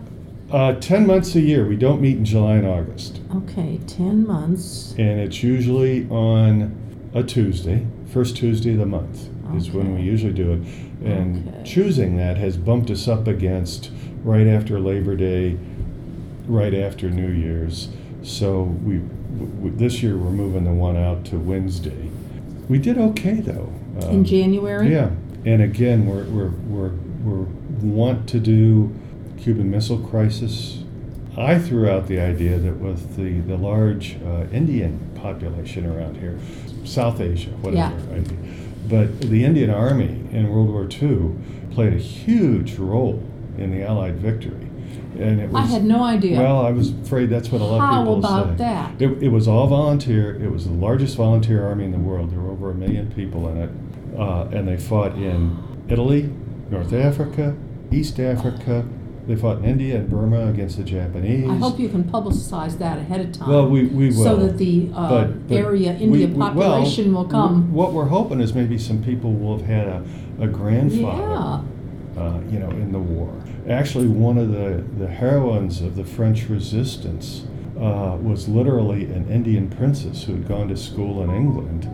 Uh, 0.51 0.73
Ten 0.79 1.05
months 1.05 1.35
a 1.35 1.41
year. 1.41 1.67
We 1.67 1.75
don't 1.75 2.01
meet 2.01 2.17
in 2.17 2.25
July 2.25 2.55
and 2.55 2.65
August, 2.67 3.21
okay, 3.35 3.79
ten 3.85 4.25
months. 4.25 4.95
and 4.97 5.19
it's 5.19 5.43
usually 5.43 6.07
on 6.09 6.75
a 7.13 7.21
Tuesday, 7.23 7.85
first 8.11 8.35
Tuesday 8.35 8.71
of 8.73 8.79
the 8.79 8.85
month 8.85 9.29
is 9.55 9.71
when 9.71 9.95
we 9.95 10.01
usually 10.01 10.33
do 10.33 10.53
it. 10.53 10.61
And 11.05 11.47
Okay. 11.47 11.63
choosing 11.63 12.17
that 12.17 12.37
has 12.37 12.55
bumped 12.57 12.89
us 12.91 13.07
up 13.07 13.27
against 13.27 13.89
right 14.23 14.45
after 14.47 14.79
Labor 14.79 15.15
Day, 15.15 15.55
right 16.47 16.73
after 16.73 17.09
New 17.09 17.29
Year's. 17.31 17.89
So 18.21 18.63
we, 18.83 18.99
w- 19.39 19.73
this 19.75 20.03
year 20.03 20.17
we're 20.17 20.29
moving 20.31 20.65
the 20.65 20.73
one 20.73 20.97
out 20.97 21.25
to 21.25 21.37
Wednesday. 21.37 22.09
We 22.67 22.77
did 22.79 22.97
okay 22.97 23.35
though. 23.35 23.71
In 24.01 24.17
Um, 24.19 24.23
January? 24.23 24.91
Yeah, 24.91 25.09
and 25.45 25.61
again, 25.61 26.05
we're, 26.07 26.25
we're, 26.25 26.51
we're, 26.67 26.91
we're 27.23 27.45
want 27.81 28.27
to 28.29 28.39
do 28.39 28.91
Cuban 29.41 29.69
Missile 29.69 29.99
Crisis. 29.99 30.83
I 31.37 31.57
threw 31.57 31.89
out 31.89 32.07
the 32.07 32.19
idea 32.19 32.57
that 32.57 32.77
with 32.77 33.15
the, 33.15 33.39
the 33.41 33.55
large 33.55 34.17
uh, 34.25 34.45
Indian 34.51 35.11
population 35.15 35.85
around 35.85 36.17
here, 36.17 36.37
South 36.83 37.21
Asia, 37.21 37.51
whatever, 37.51 37.95
right? 37.95 38.27
but 38.89 39.21
the 39.21 39.45
Indian 39.45 39.69
Army 39.69 40.25
in 40.31 40.49
World 40.49 40.69
War 40.69 40.87
II 40.89 41.35
played 41.71 41.93
a 41.93 41.97
huge 41.97 42.75
role 42.75 43.23
in 43.57 43.71
the 43.71 43.83
Allied 43.83 44.15
victory. 44.19 44.65
And 45.17 45.39
it 45.39 45.49
was, 45.49 45.63
I 45.63 45.73
had 45.73 45.83
no 45.83 46.03
idea. 46.03 46.39
well, 46.39 46.65
I 46.65 46.71
was 46.71 46.91
afraid 46.91 47.29
that's 47.29 47.49
what 47.49 47.61
a 47.61 47.63
lot 47.63 47.79
How 47.79 48.01
of 48.01 48.07
people 48.07 48.21
say. 48.23 48.27
How 48.29 48.43
about 48.43 48.57
that? 48.57 49.01
It, 49.01 49.23
it 49.23 49.29
was 49.29 49.47
all 49.47 49.67
volunteer. 49.67 50.35
It 50.41 50.51
was 50.51 50.65
the 50.65 50.73
largest 50.73 51.17
volunteer 51.17 51.65
army 51.65 51.85
in 51.85 51.91
the 51.91 51.99
world. 51.99 52.31
There 52.31 52.39
were 52.39 52.51
over 52.51 52.71
a 52.71 52.75
million 52.75 53.11
people 53.13 53.47
in 53.49 53.57
it. 53.57 53.69
Uh, 54.17 54.49
and 54.51 54.67
they 54.67 54.77
fought 54.77 55.13
in 55.13 55.57
Italy, 55.89 56.33
North 56.69 56.93
Africa, 56.93 57.55
East 57.91 58.19
Africa. 58.19 58.85
They 59.29 59.35
fought 59.35 59.59
in 59.59 59.65
India 59.65 59.97
and 59.97 60.09
Burma 60.09 60.47
against 60.47 60.77
the 60.77 60.83
Japanese. 60.83 61.47
I 61.47 61.53
hope 61.57 61.79
you 61.79 61.87
can 61.87 62.03
publicize 62.03 62.79
that 62.79 62.97
ahead 62.97 63.21
of 63.21 63.31
time. 63.31 63.47
Well, 63.47 63.69
we, 63.69 63.85
we 63.85 64.07
will. 64.07 64.23
So 64.23 64.35
that 64.37 64.57
the 64.57 64.89
uh, 64.91 65.07
But- 65.07 65.47
but 65.47 65.55
area, 65.55 65.93
India 65.93 66.25
we- 66.25 66.33
well, 66.33 66.47
population 66.51 67.13
will 67.13 67.25
come. 67.25 67.71
What 67.71 67.93
we're 67.93 68.07
hoping 68.07 68.39
is 68.41 68.55
maybe 68.55 68.79
some 68.79 69.03
people 69.03 69.31
will 69.33 69.59
have 69.59 69.67
had 69.67 69.85
a, 69.87 70.03
a 70.41 70.47
grandfather 70.47 71.21
Yeah. 72.17 72.21
uh, 72.23 72.39
you 72.49 72.57
know, 72.57 72.71
in 72.71 72.91
the 72.91 72.97
war. 72.97 73.31
Actually, 73.69 74.07
one 74.07 74.39
of 74.39 74.49
the, 74.51 74.83
the 74.97 75.07
heroines 75.07 75.79
of 75.81 75.95
the 75.95 76.03
French 76.03 76.49
resistance 76.49 77.45
uh, 77.79 78.17
was 78.19 78.49
literally 78.49 79.05
an 79.13 79.29
Indian 79.29 79.69
princess 79.69 80.23
who 80.23 80.33
had 80.33 80.47
gone 80.47 80.69
to 80.69 80.75
school 80.75 81.21
in 81.21 81.29
England. 81.29 81.87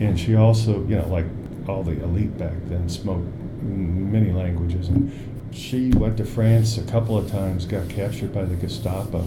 And 0.00 0.18
she 0.18 0.36
also, 0.36 0.86
you 0.86 0.96
know, 0.96 1.06
like 1.08 1.26
all 1.68 1.82
the 1.82 2.02
elite 2.02 2.38
back 2.38 2.54
then 2.70 2.88
spoke 2.88 3.20
many 3.60 4.32
languages. 4.32 4.88
And 4.88 5.12
she 5.52 5.90
went 5.90 6.16
to 6.18 6.24
France 6.24 6.78
a 6.78 6.82
couple 6.84 7.16
of 7.16 7.30
times, 7.30 7.66
got 7.66 7.88
captured 7.88 8.32
by 8.32 8.44
the 8.44 8.56
Gestapo, 8.56 9.24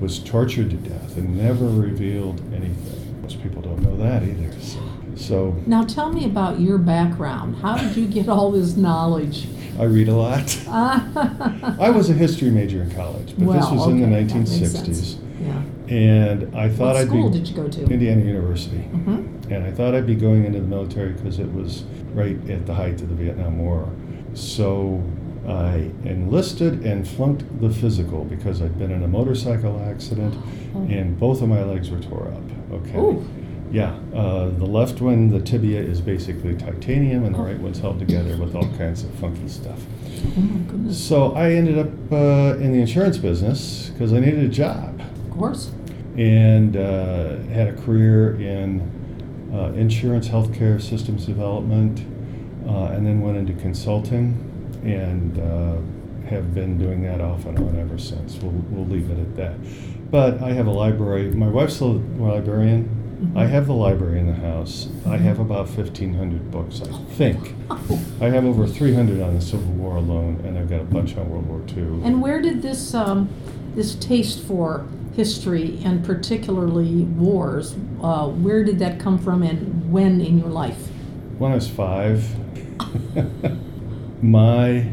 was 0.00 0.18
tortured 0.18 0.70
to 0.70 0.76
death, 0.76 1.16
and 1.16 1.36
never 1.36 1.66
revealed 1.66 2.40
anything. 2.52 3.22
Most 3.22 3.42
people 3.42 3.62
don't 3.62 3.80
know 3.82 3.96
that 3.96 4.22
either. 4.22 4.52
So, 4.60 4.80
so 5.16 5.56
Now 5.66 5.84
tell 5.84 6.12
me 6.12 6.24
about 6.26 6.60
your 6.60 6.78
background. 6.78 7.56
How 7.56 7.76
did 7.78 7.96
you 7.96 8.06
get 8.06 8.28
all 8.28 8.50
this 8.50 8.76
knowledge? 8.76 9.48
I 9.78 9.84
read 9.84 10.08
a 10.08 10.14
lot. 10.14 10.58
I 10.68 11.90
was 11.90 12.10
a 12.10 12.12
history 12.12 12.50
major 12.50 12.82
in 12.82 12.90
college, 12.92 13.34
but 13.38 13.46
well, 13.46 13.60
this 13.60 13.70
was 13.70 13.86
in 13.88 13.98
the 14.00 14.06
okay, 14.06 14.24
that 14.24 14.34
makes 14.36 14.50
1960s. 14.50 15.18
Yeah. 15.40 15.62
And 15.94 16.56
I 16.56 16.68
thought 16.68 16.94
What 16.94 16.96
I'd 16.96 17.06
school 17.08 17.30
be 17.30 17.38
did 17.38 17.48
you 17.48 17.56
go 17.56 17.68
to? 17.68 17.82
Indiana 17.84 18.22
University. 18.24 18.78
hmm 18.78 19.26
And 19.50 19.64
I 19.64 19.70
thought 19.72 19.94
I'd 19.94 20.06
be 20.06 20.14
going 20.14 20.44
into 20.44 20.60
the 20.60 20.66
military 20.66 21.12
because 21.12 21.38
it 21.38 21.52
was 21.52 21.84
right 22.14 22.38
at 22.48 22.66
the 22.66 22.74
height 22.74 23.00
of 23.02 23.08
the 23.08 23.14
Vietnam 23.14 23.58
War. 23.58 23.88
So 24.34 25.02
I 25.46 25.90
enlisted 26.04 26.84
and 26.86 27.06
flunked 27.06 27.44
the 27.60 27.70
physical 27.70 28.24
because 28.24 28.62
I'd 28.62 28.78
been 28.78 28.90
in 28.90 29.02
a 29.02 29.08
motorcycle 29.08 29.80
accident 29.88 30.34
Oh. 30.76 30.82
and 30.88 31.18
both 31.18 31.42
of 31.42 31.48
my 31.48 31.62
legs 31.62 31.90
were 31.90 32.00
tore 32.00 32.28
up. 32.28 32.42
Okay. 32.72 32.98
Ooh. 32.98 33.24
Yeah, 33.70 33.94
uh, 34.14 34.50
the 34.50 34.66
left 34.66 35.00
one, 35.00 35.30
the 35.30 35.40
tibia, 35.40 35.80
is 35.80 36.00
basically 36.00 36.54
titanium, 36.54 37.24
and 37.24 37.34
the 37.34 37.38
Oh. 37.40 37.44
right 37.44 37.60
one's 37.60 37.80
held 37.80 37.98
together 37.98 38.36
with 38.36 38.54
all 38.54 38.66
kinds 38.78 39.02
of 39.04 39.10
funky 39.12 39.48
stuff. 39.48 39.84
Oh 40.36 40.40
my 40.40 40.60
goodness. 40.70 40.96
So 40.98 41.32
I 41.32 41.52
ended 41.52 41.78
up 41.78 41.88
uh, 42.12 42.56
in 42.60 42.72
the 42.72 42.80
insurance 42.80 43.18
business 43.18 43.90
because 43.92 44.12
I 44.12 44.20
needed 44.20 44.44
a 44.44 44.48
job 44.48 45.00
Of 45.30 45.36
course. 45.38 45.70
and 46.16 46.76
uh, 46.76 47.36
had 47.52 47.68
a 47.68 47.72
career 47.72 48.34
in 48.40 48.80
uh, 49.52 49.72
insurance, 49.76 50.28
healthcare, 50.28 50.80
systems 50.80 51.26
development, 51.26 52.02
uh, 52.66 52.86
and 52.94 53.06
then 53.06 53.20
went 53.20 53.36
into 53.36 53.52
consulting 53.54 54.34
and 54.84 55.38
uh, 55.38 56.28
have 56.28 56.54
been 56.54 56.78
doing 56.78 57.02
that 57.02 57.20
off 57.20 57.44
and 57.46 57.58
on 57.58 57.78
ever 57.78 57.98
since. 57.98 58.36
We'll, 58.36 58.52
we'll 58.70 58.86
leave 58.86 59.10
it 59.10 59.18
at 59.18 59.36
that. 59.36 59.54
But 60.10 60.42
I 60.42 60.52
have 60.52 60.66
a 60.66 60.70
library. 60.70 61.30
My 61.32 61.48
wife's 61.48 61.80
a 61.80 61.86
librarian. 61.86 62.88
Mhm. 63.20 63.36
I 63.38 63.46
have 63.46 63.66
the 63.66 63.74
library 63.74 64.18
in 64.20 64.26
the 64.26 64.34
house. 64.34 64.88
I 65.06 65.16
have 65.18 65.38
about 65.38 65.68
1,500 65.68 66.50
books, 66.50 66.82
I 66.82 66.90
think. 67.14 67.54
I 68.20 68.28
have 68.28 68.44
over 68.44 68.66
300 68.66 69.20
on 69.22 69.34
the 69.34 69.40
Civil 69.40 69.72
War 69.74 69.96
alone, 69.96 70.40
and 70.44 70.58
I've 70.58 70.68
got 70.68 70.80
a 70.80 70.84
bunch 70.84 71.16
on 71.16 71.30
World 71.30 71.46
War 71.46 71.60
II. 71.76 72.02
And 72.04 72.20
where 72.20 72.40
did 72.42 72.60
this 72.62 72.92
um, 72.94 73.28
this 73.74 73.94
taste 73.96 74.40
for 74.44 74.86
history 75.16 75.80
and 75.84 76.04
particularly 76.04 77.04
wars, 77.04 77.76
uh, 78.02 78.26
where 78.28 78.64
did 78.64 78.78
that 78.80 78.98
come 78.98 79.18
from, 79.18 79.42
and 79.42 79.92
when 79.92 80.20
in 80.20 80.38
your 80.38 80.48
life? 80.48 80.88
When 81.38 81.52
I 81.52 81.54
was 81.56 81.68
five, 81.68 82.24
my 84.24 84.88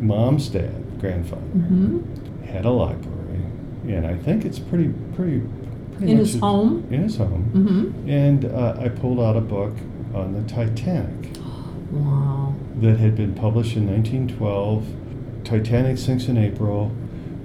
mom's 0.00 0.48
dad, 0.48 1.00
grandfather, 1.00 1.42
hmm 1.42 1.98
had 2.46 2.64
a 2.64 2.70
library, 2.70 3.42
and 3.88 4.06
I 4.06 4.16
think 4.16 4.44
it's 4.44 4.58
pretty, 4.60 4.88
pretty, 5.16 5.42
pretty 5.96 6.12
In 6.12 6.18
much 6.18 6.26
his 6.28 6.36
a- 6.36 6.38
home? 6.38 6.86
In 6.90 7.02
his 7.02 7.16
home, 7.16 7.42
hmm 7.92 8.08
and 8.08 8.44
uh, 8.44 8.76
I 8.78 8.88
pulled 8.88 9.18
out 9.18 9.36
a 9.36 9.40
book 9.40 9.72
on 10.14 10.32
the 10.32 10.42
Titanic 10.48 11.36
Wow. 11.90 12.54
that 12.80 12.98
had 12.98 13.16
been 13.16 13.34
published 13.34 13.76
in 13.76 13.86
1912. 13.88 14.86
Titanic 15.44 15.98
sinks 15.98 16.26
in 16.28 16.36
April. 16.38 16.92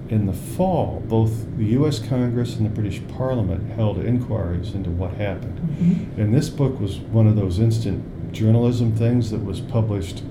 In 0.10 0.26
the 0.26 0.34
fall, 0.34 1.02
both 1.08 1.46
the 1.58 1.66
U.S. 1.78 2.00
Congress 2.00 2.58
and 2.58 2.66
the 2.66 2.70
British 2.70 3.02
Parliament 3.08 3.72
held 3.72 3.98
inquiries 4.04 4.74
into 4.76 4.90
what 4.90 5.14
happened. 5.14 5.58
hmm 5.60 6.20
And 6.22 6.34
this 6.34 6.50
book 6.50 6.80
was 6.80 7.00
one 7.00 7.28
of 7.28 7.36
those 7.36 7.60
instant 7.60 8.32
journalism 8.34 8.96
things 8.96 9.32
that 9.32 9.44
was 9.44 9.62
published 9.62 10.22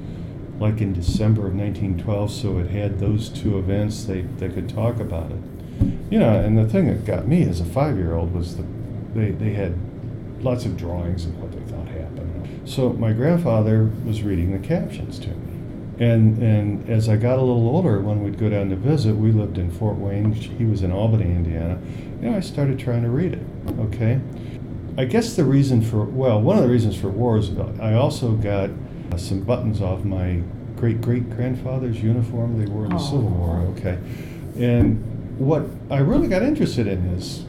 like 0.60 0.82
in 0.82 0.92
December 0.92 1.46
of 1.46 1.54
1912, 1.54 2.30
so 2.30 2.58
it 2.58 2.68
had 2.68 3.00
those 3.00 3.30
two 3.30 3.58
events, 3.58 4.04
they, 4.04 4.20
they 4.20 4.50
could 4.50 4.68
talk 4.68 5.00
about 5.00 5.30
it. 5.30 5.38
You 6.10 6.18
know, 6.18 6.38
and 6.38 6.58
the 6.58 6.68
thing 6.68 6.86
that 6.88 7.06
got 7.06 7.26
me 7.26 7.42
as 7.44 7.60
a 7.60 7.64
five 7.64 7.96
year 7.96 8.14
old 8.14 8.34
was 8.34 8.56
that 8.58 8.66
they, 9.14 9.30
they 9.30 9.54
had 9.54 9.74
lots 10.42 10.66
of 10.66 10.76
drawings 10.76 11.24
of 11.24 11.40
what 11.40 11.50
they 11.52 11.60
thought 11.60 11.88
happened. 11.88 12.68
So 12.68 12.92
my 12.92 13.12
grandfather 13.12 13.90
was 14.04 14.22
reading 14.22 14.52
the 14.52 14.66
captions 14.66 15.18
to 15.20 15.28
me. 15.28 15.50
And, 15.98 16.42
and 16.42 16.88
as 16.88 17.08
I 17.08 17.16
got 17.16 17.38
a 17.38 17.42
little 17.42 17.68
older, 17.68 18.00
when 18.00 18.22
we'd 18.22 18.38
go 18.38 18.50
down 18.50 18.70
to 18.70 18.76
visit, 18.76 19.16
we 19.16 19.32
lived 19.32 19.56
in 19.56 19.70
Fort 19.70 19.96
Wayne, 19.96 20.32
he 20.32 20.64
was 20.64 20.82
in 20.82 20.92
Albany, 20.92 21.24
Indiana. 21.24 21.80
You 22.20 22.30
know, 22.30 22.36
I 22.36 22.40
started 22.40 22.78
trying 22.78 23.02
to 23.02 23.10
read 23.10 23.32
it, 23.32 23.46
okay? 23.78 24.20
I 24.98 25.04
guess 25.06 25.36
the 25.36 25.44
reason 25.44 25.80
for, 25.80 26.04
well, 26.04 26.40
one 26.40 26.56
of 26.56 26.62
the 26.62 26.70
reasons 26.70 26.96
for 26.96 27.08
war 27.08 27.38
is 27.38 27.50
I 27.80 27.94
also 27.94 28.32
got 28.32 28.70
some 29.18 29.40
buttons 29.40 29.80
off 29.80 30.04
my 30.04 30.40
great 30.76 31.00
great 31.00 31.28
grandfather's 31.30 32.02
uniform 32.02 32.58
they 32.58 32.70
wore 32.70 32.84
in 32.84 32.90
the 32.90 32.98
Civil 32.98 33.28
War, 33.28 33.64
Oh. 33.66 33.70
okay? 33.78 33.98
And 34.58 35.02
what 35.38 35.64
I 35.90 35.98
really 35.98 36.28
got 36.28 36.42
interested 36.42 36.86
in 36.86 36.98
is 37.14 37.44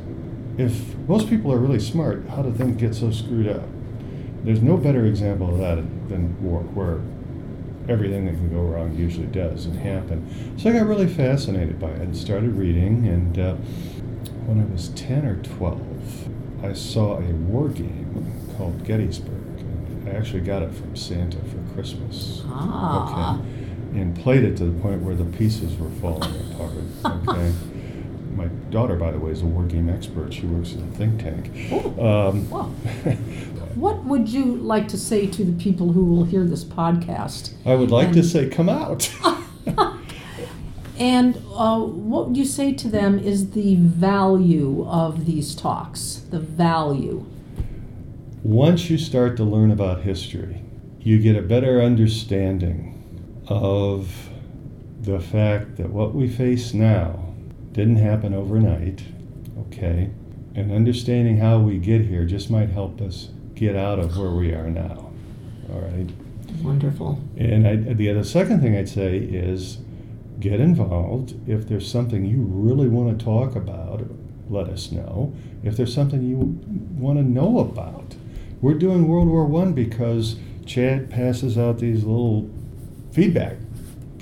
if 0.58 0.95
most 1.08 1.30
people 1.30 1.52
are 1.52 1.58
really 1.58 1.80
smart, 1.80 2.24
how 2.30 2.41
do 2.41 2.52
things 2.52 2.80
get 2.80 2.93
so 2.95 3.12
screwed 3.12 3.47
up? 3.47 3.63
There's 4.43 4.62
no 4.62 4.76
better 4.78 5.06
example 5.06 5.50
of 5.54 5.60
that 5.60 5.78
than 6.10 6.41
war, 6.43 6.62
where 6.62 7.00
everything 7.88 8.26
that 8.26 8.34
can 8.34 8.50
go 8.52 8.62
wrong 8.62 8.95
usually 8.95 9.28
does 9.28 9.65
and 9.65 9.78
happen. 9.80 10.28
So 10.58 10.69
I 10.69 10.74
got 10.74 10.86
really 10.88 11.08
fascinated 11.08 11.80
by 11.80 11.89
it 11.89 12.02
and 12.02 12.15
started 12.17 12.52
reading. 12.56 13.08
And 13.08 13.39
uh, 13.39 13.56
when 14.45 14.60
I 14.62 14.65
was 14.71 14.89
10 14.89 15.26
or 15.26 15.36
12, 15.41 16.63
I 16.63 16.74
saw 16.74 17.17
a 17.17 17.21
war 17.21 17.69
game 17.69 18.32
called 18.58 18.84
Gettysburg. 18.86 19.40
And 20.12 20.17
I 20.17 20.19
actually 20.19 20.41
got 20.41 20.62
it 20.62 20.74
from 20.74 20.93
Santa 20.93 21.38
for 21.38 21.74
Christmas. 21.74 22.41
Ah. 22.47 23.39
Okay. 23.39 23.47
And 24.00 24.13
played 24.17 24.43
it 24.43 24.58
to 24.58 24.65
the 24.65 24.78
point 24.82 25.02
where 25.02 25.15
the 25.15 25.24
pieces 25.24 25.78
were 25.78 25.89
falling 26.02 26.34
apart. 26.52 26.74
Okay. 27.30 27.54
My 28.36 28.47
daughter, 28.71 28.97
by 28.97 29.12
the 29.12 29.19
way, 29.19 29.32
is 29.32 29.41
a 29.41 29.45
war 29.45 29.63
game 29.63 29.89
expert. 29.89 30.34
She 30.34 30.45
works 30.45 30.74
at 30.74 30.80
a 30.80 30.88
think 30.97 31.21
tank. 31.21 31.47
Um, 31.97 32.45
what 33.76 34.04
would 34.04 34.28
you 34.28 34.58
like 34.58 34.89
to 34.89 34.97
say 34.97 35.28
to 35.28 35.45
the 35.45 35.54
people 35.54 35.93
who 35.93 36.04
will 36.04 36.26
hear 36.26 36.43
this 36.43 36.65
podcast? 36.65 37.54
I 37.65 37.76
would 37.76 37.91
like 37.91 38.12
to 38.13 38.24
say, 38.24 38.50
come 38.50 38.67
out. 38.67 39.10
And 40.97 41.38
uh, 41.56 41.80
what 41.80 42.28
would 42.28 42.38
you 42.38 42.45
say 42.45 42.74
to 42.74 42.88
them 42.88 43.17
is 43.17 43.52
the 43.52 43.74
value 43.76 44.86
of 44.88 45.26
these 45.26 45.56
talks? 45.56 46.21
The 46.30 46.39
value. 46.39 47.26
Once 48.43 48.89
you 48.89 48.97
start 48.97 49.38
to 49.38 49.43
learn 49.43 49.69
about 49.69 50.01
history, 50.01 50.63
you 50.99 51.19
get 51.19 51.36
a 51.36 51.41
better 51.43 51.80
understanding 51.80 53.43
of 53.47 54.30
the 54.99 55.19
fact 55.19 55.75
that 55.77 55.89
what 55.91 56.15
we 56.15 56.27
face 56.27 56.73
now 56.73 57.36
didn't 57.71 57.97
happen 57.97 58.34
overnight, 58.34 59.04
okay? 59.60 60.10
And 60.56 60.71
understanding 60.71 61.38
how 61.38 61.60
we 61.60 61.77
get 61.77 62.01
here 62.01 62.25
just 62.25 62.49
might 62.49 62.69
help 62.69 62.99
us 62.99 63.30
get 63.54 63.75
out 63.75 63.99
of 63.99 64.17
where 64.17 64.32
we 64.32 64.51
are 64.54 64.71
now, 64.71 65.12
all 65.71 65.80
right? 65.80 66.10
Wonderful. 66.63 67.19
And 67.38 67.67
I, 67.67 67.75
the 67.75 68.10
other 68.10 68.23
second 68.23 68.62
thing 68.62 68.75
I'd 68.75 68.89
say 68.89 69.17
is 69.17 69.77
get 70.39 70.60
involved. 70.60 71.36
If 71.47 71.67
there's 71.67 71.89
something 71.89 72.25
you 72.25 72.41
really 72.41 72.88
want 72.88 73.19
to 73.19 73.23
talk 73.23 73.56
about, 73.56 74.04
let 74.49 74.67
us 74.67 74.91
know. 74.91 75.32
If 75.63 75.77
there's 75.77 75.93
something 75.93 76.23
you 76.23 76.38
want 76.99 77.19
to 77.19 77.23
know 77.23 77.60
about, 77.60 78.15
we're 78.62 78.76
doing 78.76 79.08
World 79.08 79.28
War 79.28 79.45
One 79.45 79.74
because 79.74 80.38
Chad 80.65 81.10
passes 81.10 81.58
out 81.58 81.80
these 81.80 82.04
little 82.04 82.50
feedback 83.12 83.58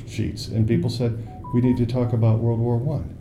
sheets, 0.07 0.47
and 0.47 0.67
people 0.67 0.89
said 0.89 1.25
we 1.53 1.61
need 1.61 1.77
to 1.77 1.85
talk 1.85 2.13
about 2.13 2.39
World 2.39 2.59
War 2.59 2.77
One. 2.77 3.15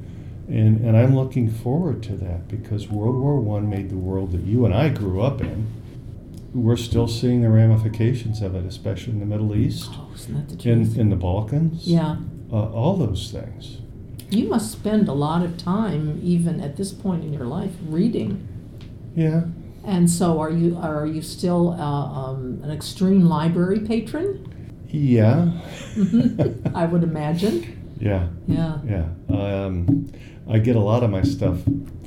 And, 0.48 0.80
and 0.80 0.96
I'm 0.96 1.14
looking 1.14 1.50
forward 1.50 2.02
to 2.04 2.12
that 2.16 2.48
because 2.48 2.88
World 2.88 3.16
War 3.16 3.38
One 3.40 3.68
made 3.68 3.90
the 3.90 3.96
world 3.96 4.32
that 4.32 4.42
you 4.42 4.64
and 4.64 4.72
I 4.74 4.88
grew 4.88 5.20
up 5.20 5.40
in. 5.42 5.66
We're 6.54 6.76
still 6.78 7.06
seeing 7.08 7.42
the 7.42 7.50
ramifications 7.50 8.40
of 8.40 8.54
it, 8.54 8.64
especially 8.64 9.12
in 9.12 9.20
the 9.20 9.26
Middle 9.26 9.54
East, 9.54 9.90
Oh, 9.92 10.08
isn't 10.14 10.48
that 10.48 10.58
the 10.58 10.70
in, 10.70 10.98
in 10.98 11.10
the 11.10 11.16
Balkans, 11.16 11.86
yeah. 11.86 12.16
uh, 12.50 12.70
all 12.72 12.96
those 12.96 13.30
things. 13.30 13.78
You 14.30 14.48
must 14.48 14.72
spend 14.72 15.08
a 15.08 15.12
lot 15.12 15.42
of 15.44 15.58
time, 15.58 16.18
even 16.22 16.60
at 16.62 16.76
this 16.76 16.92
point 16.92 17.22
in 17.24 17.34
your 17.34 17.44
life, 17.44 17.72
reading. 17.86 18.48
Yeah, 19.14 19.44
And 19.88 20.10
so, 20.10 20.38
are 20.38 20.50
you 20.50 20.76
are 20.76 21.06
you 21.06 21.22
still 21.22 21.70
uh, 21.70 21.82
um, 21.82 22.60
an 22.62 22.70
extreme 22.70 23.24
library 23.24 23.80
patron? 23.80 24.44
yeah, 24.90 25.50
I 26.74 26.84
would 26.84 27.02
imagine. 27.02 27.96
yeah, 28.00 28.28
Yeah. 28.46 28.78
yeah. 28.86 29.06
Um, 29.30 30.10
I 30.46 30.58
get 30.58 30.76
a 30.76 30.80
lot 30.80 31.02
of 31.02 31.10
my 31.10 31.22
stuff, 31.22 31.60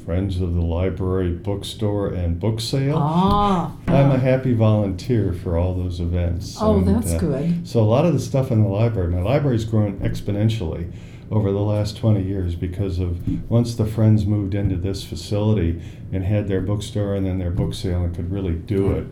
friends 0.05 0.39
of 0.41 0.53
the 0.53 0.61
library, 0.61 1.31
bookstore, 1.31 2.09
and 2.13 2.39
book 2.39 2.59
sale. 2.59 2.97
Ah. 2.99 3.75
I'm 3.87 4.11
a 4.11 4.19
happy 4.19 4.53
volunteer 4.53 5.33
for 5.33 5.57
all 5.57 5.73
those 5.73 5.99
events. 5.99 6.57
Oh, 6.61 6.77
and, 6.77 6.87
that's 6.87 7.13
uh, 7.13 7.17
good. 7.17 7.67
So 7.67 7.81
a 7.81 7.89
lot 7.95 8.05
of 8.05 8.13
the 8.13 8.19
stuff 8.19 8.51
in 8.51 8.61
the 8.61 8.69
library, 8.69 9.11
my 9.11 9.21
library's 9.21 9.65
grown 9.65 9.99
exponentially 10.01 10.91
over 11.31 11.51
the 11.51 11.59
last 11.59 11.95
20 11.97 12.21
years 12.21 12.55
because 12.55 12.99
of 12.99 13.49
once 13.49 13.73
the 13.75 13.85
friends 13.85 14.25
moved 14.25 14.53
into 14.53 14.75
this 14.75 15.03
facility 15.03 15.81
and 16.11 16.25
had 16.25 16.47
their 16.47 16.59
bookstore 16.61 17.15
and 17.15 17.25
then 17.25 17.39
their 17.39 17.51
book 17.51 17.73
sale 17.73 18.03
and 18.03 18.13
could 18.15 18.29
really 18.29 18.53
do 18.53 18.91
it. 18.91 19.05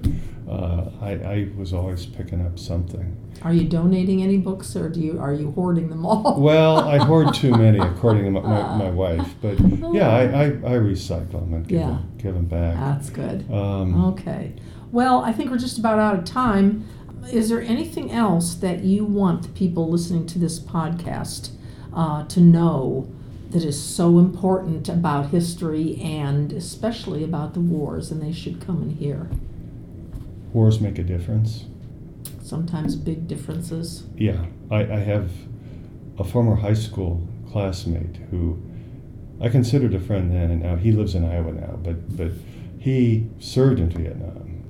Uh, 0.47 0.89
I, 0.99 1.11
I 1.11 1.49
was 1.55 1.73
always 1.73 2.05
picking 2.07 2.45
up 2.45 2.57
something. 2.59 3.15
Are 3.43 3.53
you 3.53 3.65
donating 3.69 4.23
any 4.23 4.37
books, 4.37 4.75
or 4.75 4.89
do 4.89 4.99
you 4.99 5.19
are 5.19 5.31
you 5.33 5.51
hoarding 5.51 5.89
them 5.89 6.05
all? 6.05 6.41
Well, 6.41 6.79
I 6.79 6.97
hoard 6.97 7.33
too 7.35 7.51
many, 7.65 7.77
according 7.77 8.25
to 8.25 8.31
my, 8.31 8.41
my, 8.41 8.77
my 8.85 8.89
wife. 8.89 9.35
But 9.43 9.59
yeah, 9.93 10.09
I, 10.09 10.23
I, 10.23 10.45
I 10.45 10.73
recycle 10.79 11.33
them 11.33 11.53
and 11.53 11.67
give, 11.67 11.79
Yeah. 11.79 11.87
them, 11.87 12.11
give 12.17 12.33
them 12.33 12.45
back. 12.45 12.75
That's 12.75 13.09
good. 13.11 13.49
Um, 13.51 14.05
Okay. 14.13 14.55
Well, 14.91 15.21
I 15.23 15.31
think 15.31 15.51
we're 15.51 15.59
just 15.59 15.77
about 15.77 15.99
out 15.99 16.17
of 16.17 16.25
time. 16.25 16.83
Is 17.31 17.49
there 17.49 17.61
anything 17.61 18.11
else 18.11 18.55
that 18.55 18.83
you 18.83 19.05
want 19.05 19.43
the 19.43 19.49
people 19.49 19.87
listening 19.87 20.25
to 20.27 20.39
this 20.39 20.59
podcast 20.59 21.51
uh, 21.93 22.25
to 22.25 22.39
know 22.39 23.07
that 23.51 23.63
is 23.63 23.81
so 23.81 24.19
important 24.19 24.87
about 24.89 25.29
history 25.29 25.99
and 26.01 26.53
especially 26.53 27.23
about 27.23 27.53
the 27.53 27.59
wars, 27.59 28.11
and 28.11 28.21
they 28.21 28.31
should 28.31 28.61
come 28.61 28.81
and 28.81 28.97
hear? 28.97 29.29
Wars 30.53 30.79
make 30.79 30.99
a 30.99 31.03
difference. 31.03 31.65
Sometimes 32.41 32.95
big 32.95 33.27
differences. 33.27 34.03
Yeah, 34.15 34.45
I, 34.69 34.81
I 34.81 34.99
have 34.99 35.31
a 36.17 36.23
former 36.23 36.55
high 36.55 36.73
school 36.73 37.27
classmate 37.51 38.17
who 38.29 38.61
I 39.41 39.49
considered 39.49 39.93
a 39.93 39.99
friend 39.99 40.31
then, 40.31 40.51
and 40.51 40.61
now 40.61 40.75
he 40.75 40.91
lives 40.91 41.15
in 41.15 41.25
Iowa 41.25 41.53
now. 41.53 41.79
But 41.81 42.15
but 42.15 42.31
he 42.77 43.29
served 43.39 43.79
in 43.79 43.89
Vietnam, 43.89 44.63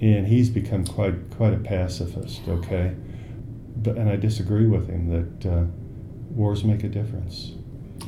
and 0.00 0.26
he's 0.26 0.50
become 0.50 0.84
quite 0.84 1.30
quite 1.30 1.52
a 1.52 1.58
pacifist. 1.58 2.42
Okay, 2.48 2.94
but 3.76 3.96
and 3.96 4.08
I 4.08 4.16
disagree 4.16 4.66
with 4.66 4.88
him 4.88 5.08
that 5.08 5.50
uh, 5.50 5.64
wars 6.38 6.64
make 6.64 6.84
a 6.84 6.88
difference, 6.88 7.52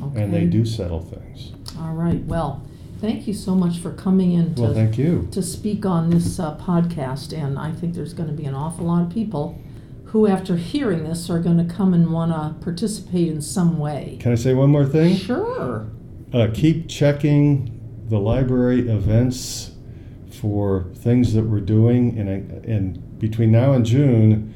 Okay. 0.01 0.23
and 0.23 0.33
they 0.33 0.45
do 0.45 0.65
settle 0.65 1.01
things. 1.01 1.51
All 1.79 1.93
right. 1.93 2.23
Well, 2.25 2.63
thank 2.99 3.27
you 3.27 3.33
so 3.33 3.53
much 3.53 3.77
for 3.79 3.91
coming 3.91 4.31
in 4.31 4.55
to 4.55 4.61
Well, 4.63 4.73
thank 4.73 4.97
you. 4.97 5.27
to 5.31 5.43
speak 5.43 5.85
on 5.85 6.09
this 6.09 6.39
uh, 6.39 6.55
podcast, 6.57 7.37
and 7.37 7.59
I 7.59 7.71
think 7.71 7.93
there's 7.93 8.13
going 8.13 8.29
to 8.29 8.35
be 8.35 8.45
an 8.45 8.55
awful 8.55 8.85
lot 8.87 9.03
of 9.03 9.09
people 9.13 9.59
who, 10.05 10.27
after 10.27 10.55
hearing 10.57 11.03
this, 11.03 11.29
are 11.29 11.39
going 11.39 11.57
to 11.65 11.73
come 11.73 11.93
and 11.93 12.11
want 12.11 12.31
to 12.31 12.63
participate 12.63 13.27
in 13.29 13.41
some 13.41 13.77
way. 13.77 14.17
Can 14.19 14.31
I 14.31 14.35
say 14.35 14.53
one 14.53 14.69
more 14.69 14.85
thing? 14.85 15.15
Sure. 15.15 15.87
Uh, 16.33 16.47
keep 16.53 16.87
checking 16.89 17.77
the 18.09 18.17
library 18.19 18.89
events 18.89 19.71
for 20.29 20.85
things 20.95 21.33
that 21.33 21.43
we're 21.43 21.59
doing. 21.61 22.17
And, 22.17 22.29
and 22.65 23.19
between 23.19 23.51
now 23.51 23.71
and 23.73 23.85
June, 23.85 24.53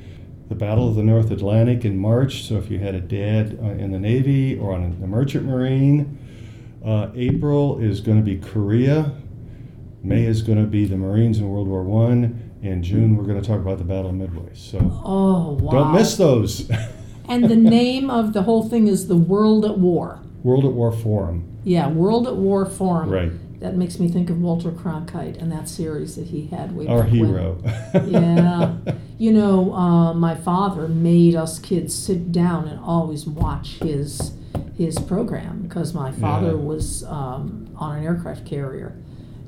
the 0.49 0.55
Battle 0.55 0.87
of 0.87 0.95
the 0.95 1.03
North 1.03 1.31
Atlantic 1.31 1.85
in 1.85 1.97
March. 1.97 2.43
So 2.43 2.57
if 2.57 2.69
you 2.69 2.79
had 2.79 2.93
a 2.95 3.01
dad 3.01 3.57
uh, 3.61 3.65
in 3.69 3.91
the 3.91 3.99
Navy 3.99 4.57
or 4.57 4.73
on 4.73 4.99
the 5.01 5.07
Merchant 5.07 5.45
Marine, 5.45 6.17
uh, 6.85 7.09
April 7.15 7.79
is 7.79 7.99
going 8.01 8.17
to 8.17 8.23
be 8.23 8.37
Korea. 8.37 9.11
May 10.03 10.25
is 10.25 10.43
going 10.43 10.59
to 10.59 10.65
be 10.67 10.85
the 10.85 10.97
Marines 10.97 11.39
in 11.39 11.49
World 11.49 11.67
War 11.67 11.83
One. 11.83 12.51
In 12.61 12.81
June, 12.83 13.15
we're 13.15 13.23
going 13.25 13.41
to 13.41 13.47
talk 13.47 13.59
about 13.59 13.77
the 13.79 13.83
Battle 13.83 14.09
of 14.09 14.15
Midway. 14.15 14.49
So 14.53 14.77
Oh, 15.03 15.57
wow. 15.61 15.71
don't 15.71 15.93
miss 15.93 16.15
those. 16.17 16.69
and 17.27 17.45
the 17.49 17.55
name 17.55 18.09
of 18.09 18.33
the 18.33 18.43
whole 18.43 18.67
thing 18.69 18.87
is 18.87 19.07
The 19.07 19.15
World 19.17 19.65
at 19.65 19.77
War. 19.79 20.19
World 20.43 20.65
at 20.65 20.71
War 20.73 20.91
Forum. 20.91 21.57
Yeah, 21.63 21.87
World 21.89 22.27
at 22.27 22.35
War 22.35 22.65
Forum. 22.67 23.09
Right. 23.09 23.59
That 23.59 23.75
makes 23.77 23.99
me 23.99 24.07
think 24.09 24.29
of 24.29 24.39
Walter 24.41 24.69
Cronkite 24.71 25.41
and 25.41 25.51
that 25.51 25.67
series 25.69 26.15
that 26.17 26.27
he 26.27 26.47
had 26.47 26.75
way 26.75 26.87
Our 26.87 27.03
back 27.03 27.11
when. 27.11 27.25
hero. 27.25 27.57
Yeah. 28.05 28.75
You 29.17 29.31
know, 29.31 29.73
uh, 29.73 30.13
my 30.13 30.35
father 30.35 30.87
made 30.87 31.35
us 31.35 31.57
kids 31.59 31.95
sit 31.95 32.31
down 32.31 32.67
and 32.67 32.79
always 32.79 33.25
watch 33.25 33.77
his 33.81 34.33
his 34.77 34.99
program 34.99 35.61
because 35.61 35.93
my 35.93 36.11
father 36.11 36.47
Yeah. 36.47 36.53
was 36.55 37.03
um, 37.05 37.69
on 37.77 37.95
an 37.97 38.03
aircraft 38.03 38.45
carrier, 38.45 38.93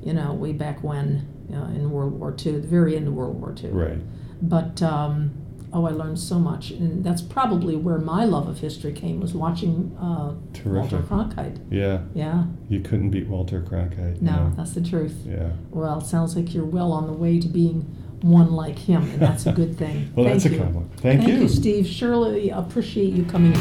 you 0.02 0.14
know, 0.14 0.32
way 0.32 0.52
back 0.52 0.82
when 0.82 1.26
uh, 1.52 1.66
in 1.74 1.90
World 1.90 2.18
War 2.18 2.34
II, 2.34 2.52
the 2.60 2.66
very 2.66 2.96
end 2.96 3.08
of 3.08 3.14
World 3.14 3.38
War 3.38 3.54
II. 3.62 3.70
right. 3.70 3.98
But 4.40 4.80
um, 4.82 5.32
oh, 5.72 5.84
I 5.86 5.90
learned 5.90 6.18
so 6.18 6.38
much, 6.38 6.70
and 6.70 7.04
that's 7.04 7.20
probably 7.20 7.76
where 7.76 7.98
my 7.98 8.24
love 8.24 8.48
of 8.48 8.60
history 8.60 8.92
came 8.94 9.20
was 9.20 9.34
watching 9.34 9.94
uh, 10.00 10.32
Walter. 10.64 10.98
Cronkite. 11.00 11.58
Yeah. 11.70 12.02
Yeah, 12.14 12.44
You 12.70 12.80
couldn't 12.80 13.10
beat 13.10 13.26
Walter 13.28 13.60
Cronkite. 13.60 14.22
no, 14.22 14.48
no. 14.48 14.52
that's 14.56 14.72
the 14.72 14.80
truth. 14.82 15.24
Yeah. 15.26 15.50
Well, 15.70 15.98
it 15.98 16.06
sounds 16.06 16.36
like 16.36 16.54
you're 16.54 16.64
well 16.64 16.90
on 16.92 17.06
the 17.06 17.12
way 17.12 17.38
to 17.38 17.48
being 17.48 17.84
one 18.22 18.52
like 18.52 18.78
him, 18.78 19.02
and 19.02 19.20
that's 19.20 19.46
a 19.46 19.52
good 19.52 19.76
thing. 19.78 20.12
Well, 20.16 20.26
Thank 20.26 20.42
that's 20.42 20.46
a 20.46 20.56
you. 20.56 20.58
compliment. 20.62 20.92
Thank, 21.00 21.20
Thank 21.22 21.32
you. 21.32 21.40
you, 21.42 21.48
Steve. 21.48 21.86
Surely 21.86 22.50
appreciate 22.50 23.12
you 23.12 23.24
coming 23.24 23.52
in. 23.54 23.60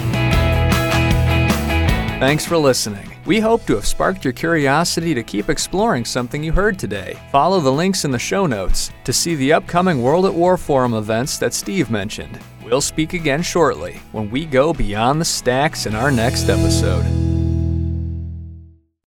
Thanks 2.20 2.46
for 2.46 2.58
listening. 2.58 3.14
We 3.28 3.40
hope 3.40 3.66
to 3.68 3.76
have 3.76 3.86
sparked 3.86 4.24
your 4.24 4.34
curiosity 4.34 5.14
to 5.14 5.22
keep 5.22 5.50
exploring 5.50 6.04
something 6.06 6.44
you 6.44 6.52
heard 6.52 6.80
today. 6.80 7.20
Follow 7.32 7.60
the 7.60 7.72
links 7.72 8.06
in 8.06 8.12
the 8.12 8.18
show 8.18 8.48
notes 8.48 8.90
to 9.04 9.14
see 9.14 9.36
the 9.36 9.54
upcoming 9.54 10.02
World 10.02 10.26
at 10.26 10.34
War 10.34 10.58
Forum 10.58 10.94
events 10.96 11.38
that 11.38 11.54
Steve 11.54 11.92
mentioned. 11.92 12.40
We'll 12.64 12.82
speak 12.82 13.14
again 13.14 13.44
shortly 13.44 14.02
when 14.14 14.32
we 14.32 14.46
go 14.46 14.74
beyond 14.74 15.22
the 15.22 15.26
stacks 15.26 15.86
in 15.86 15.94
our 15.94 16.10
next 16.10 16.50
episode. 16.50 17.06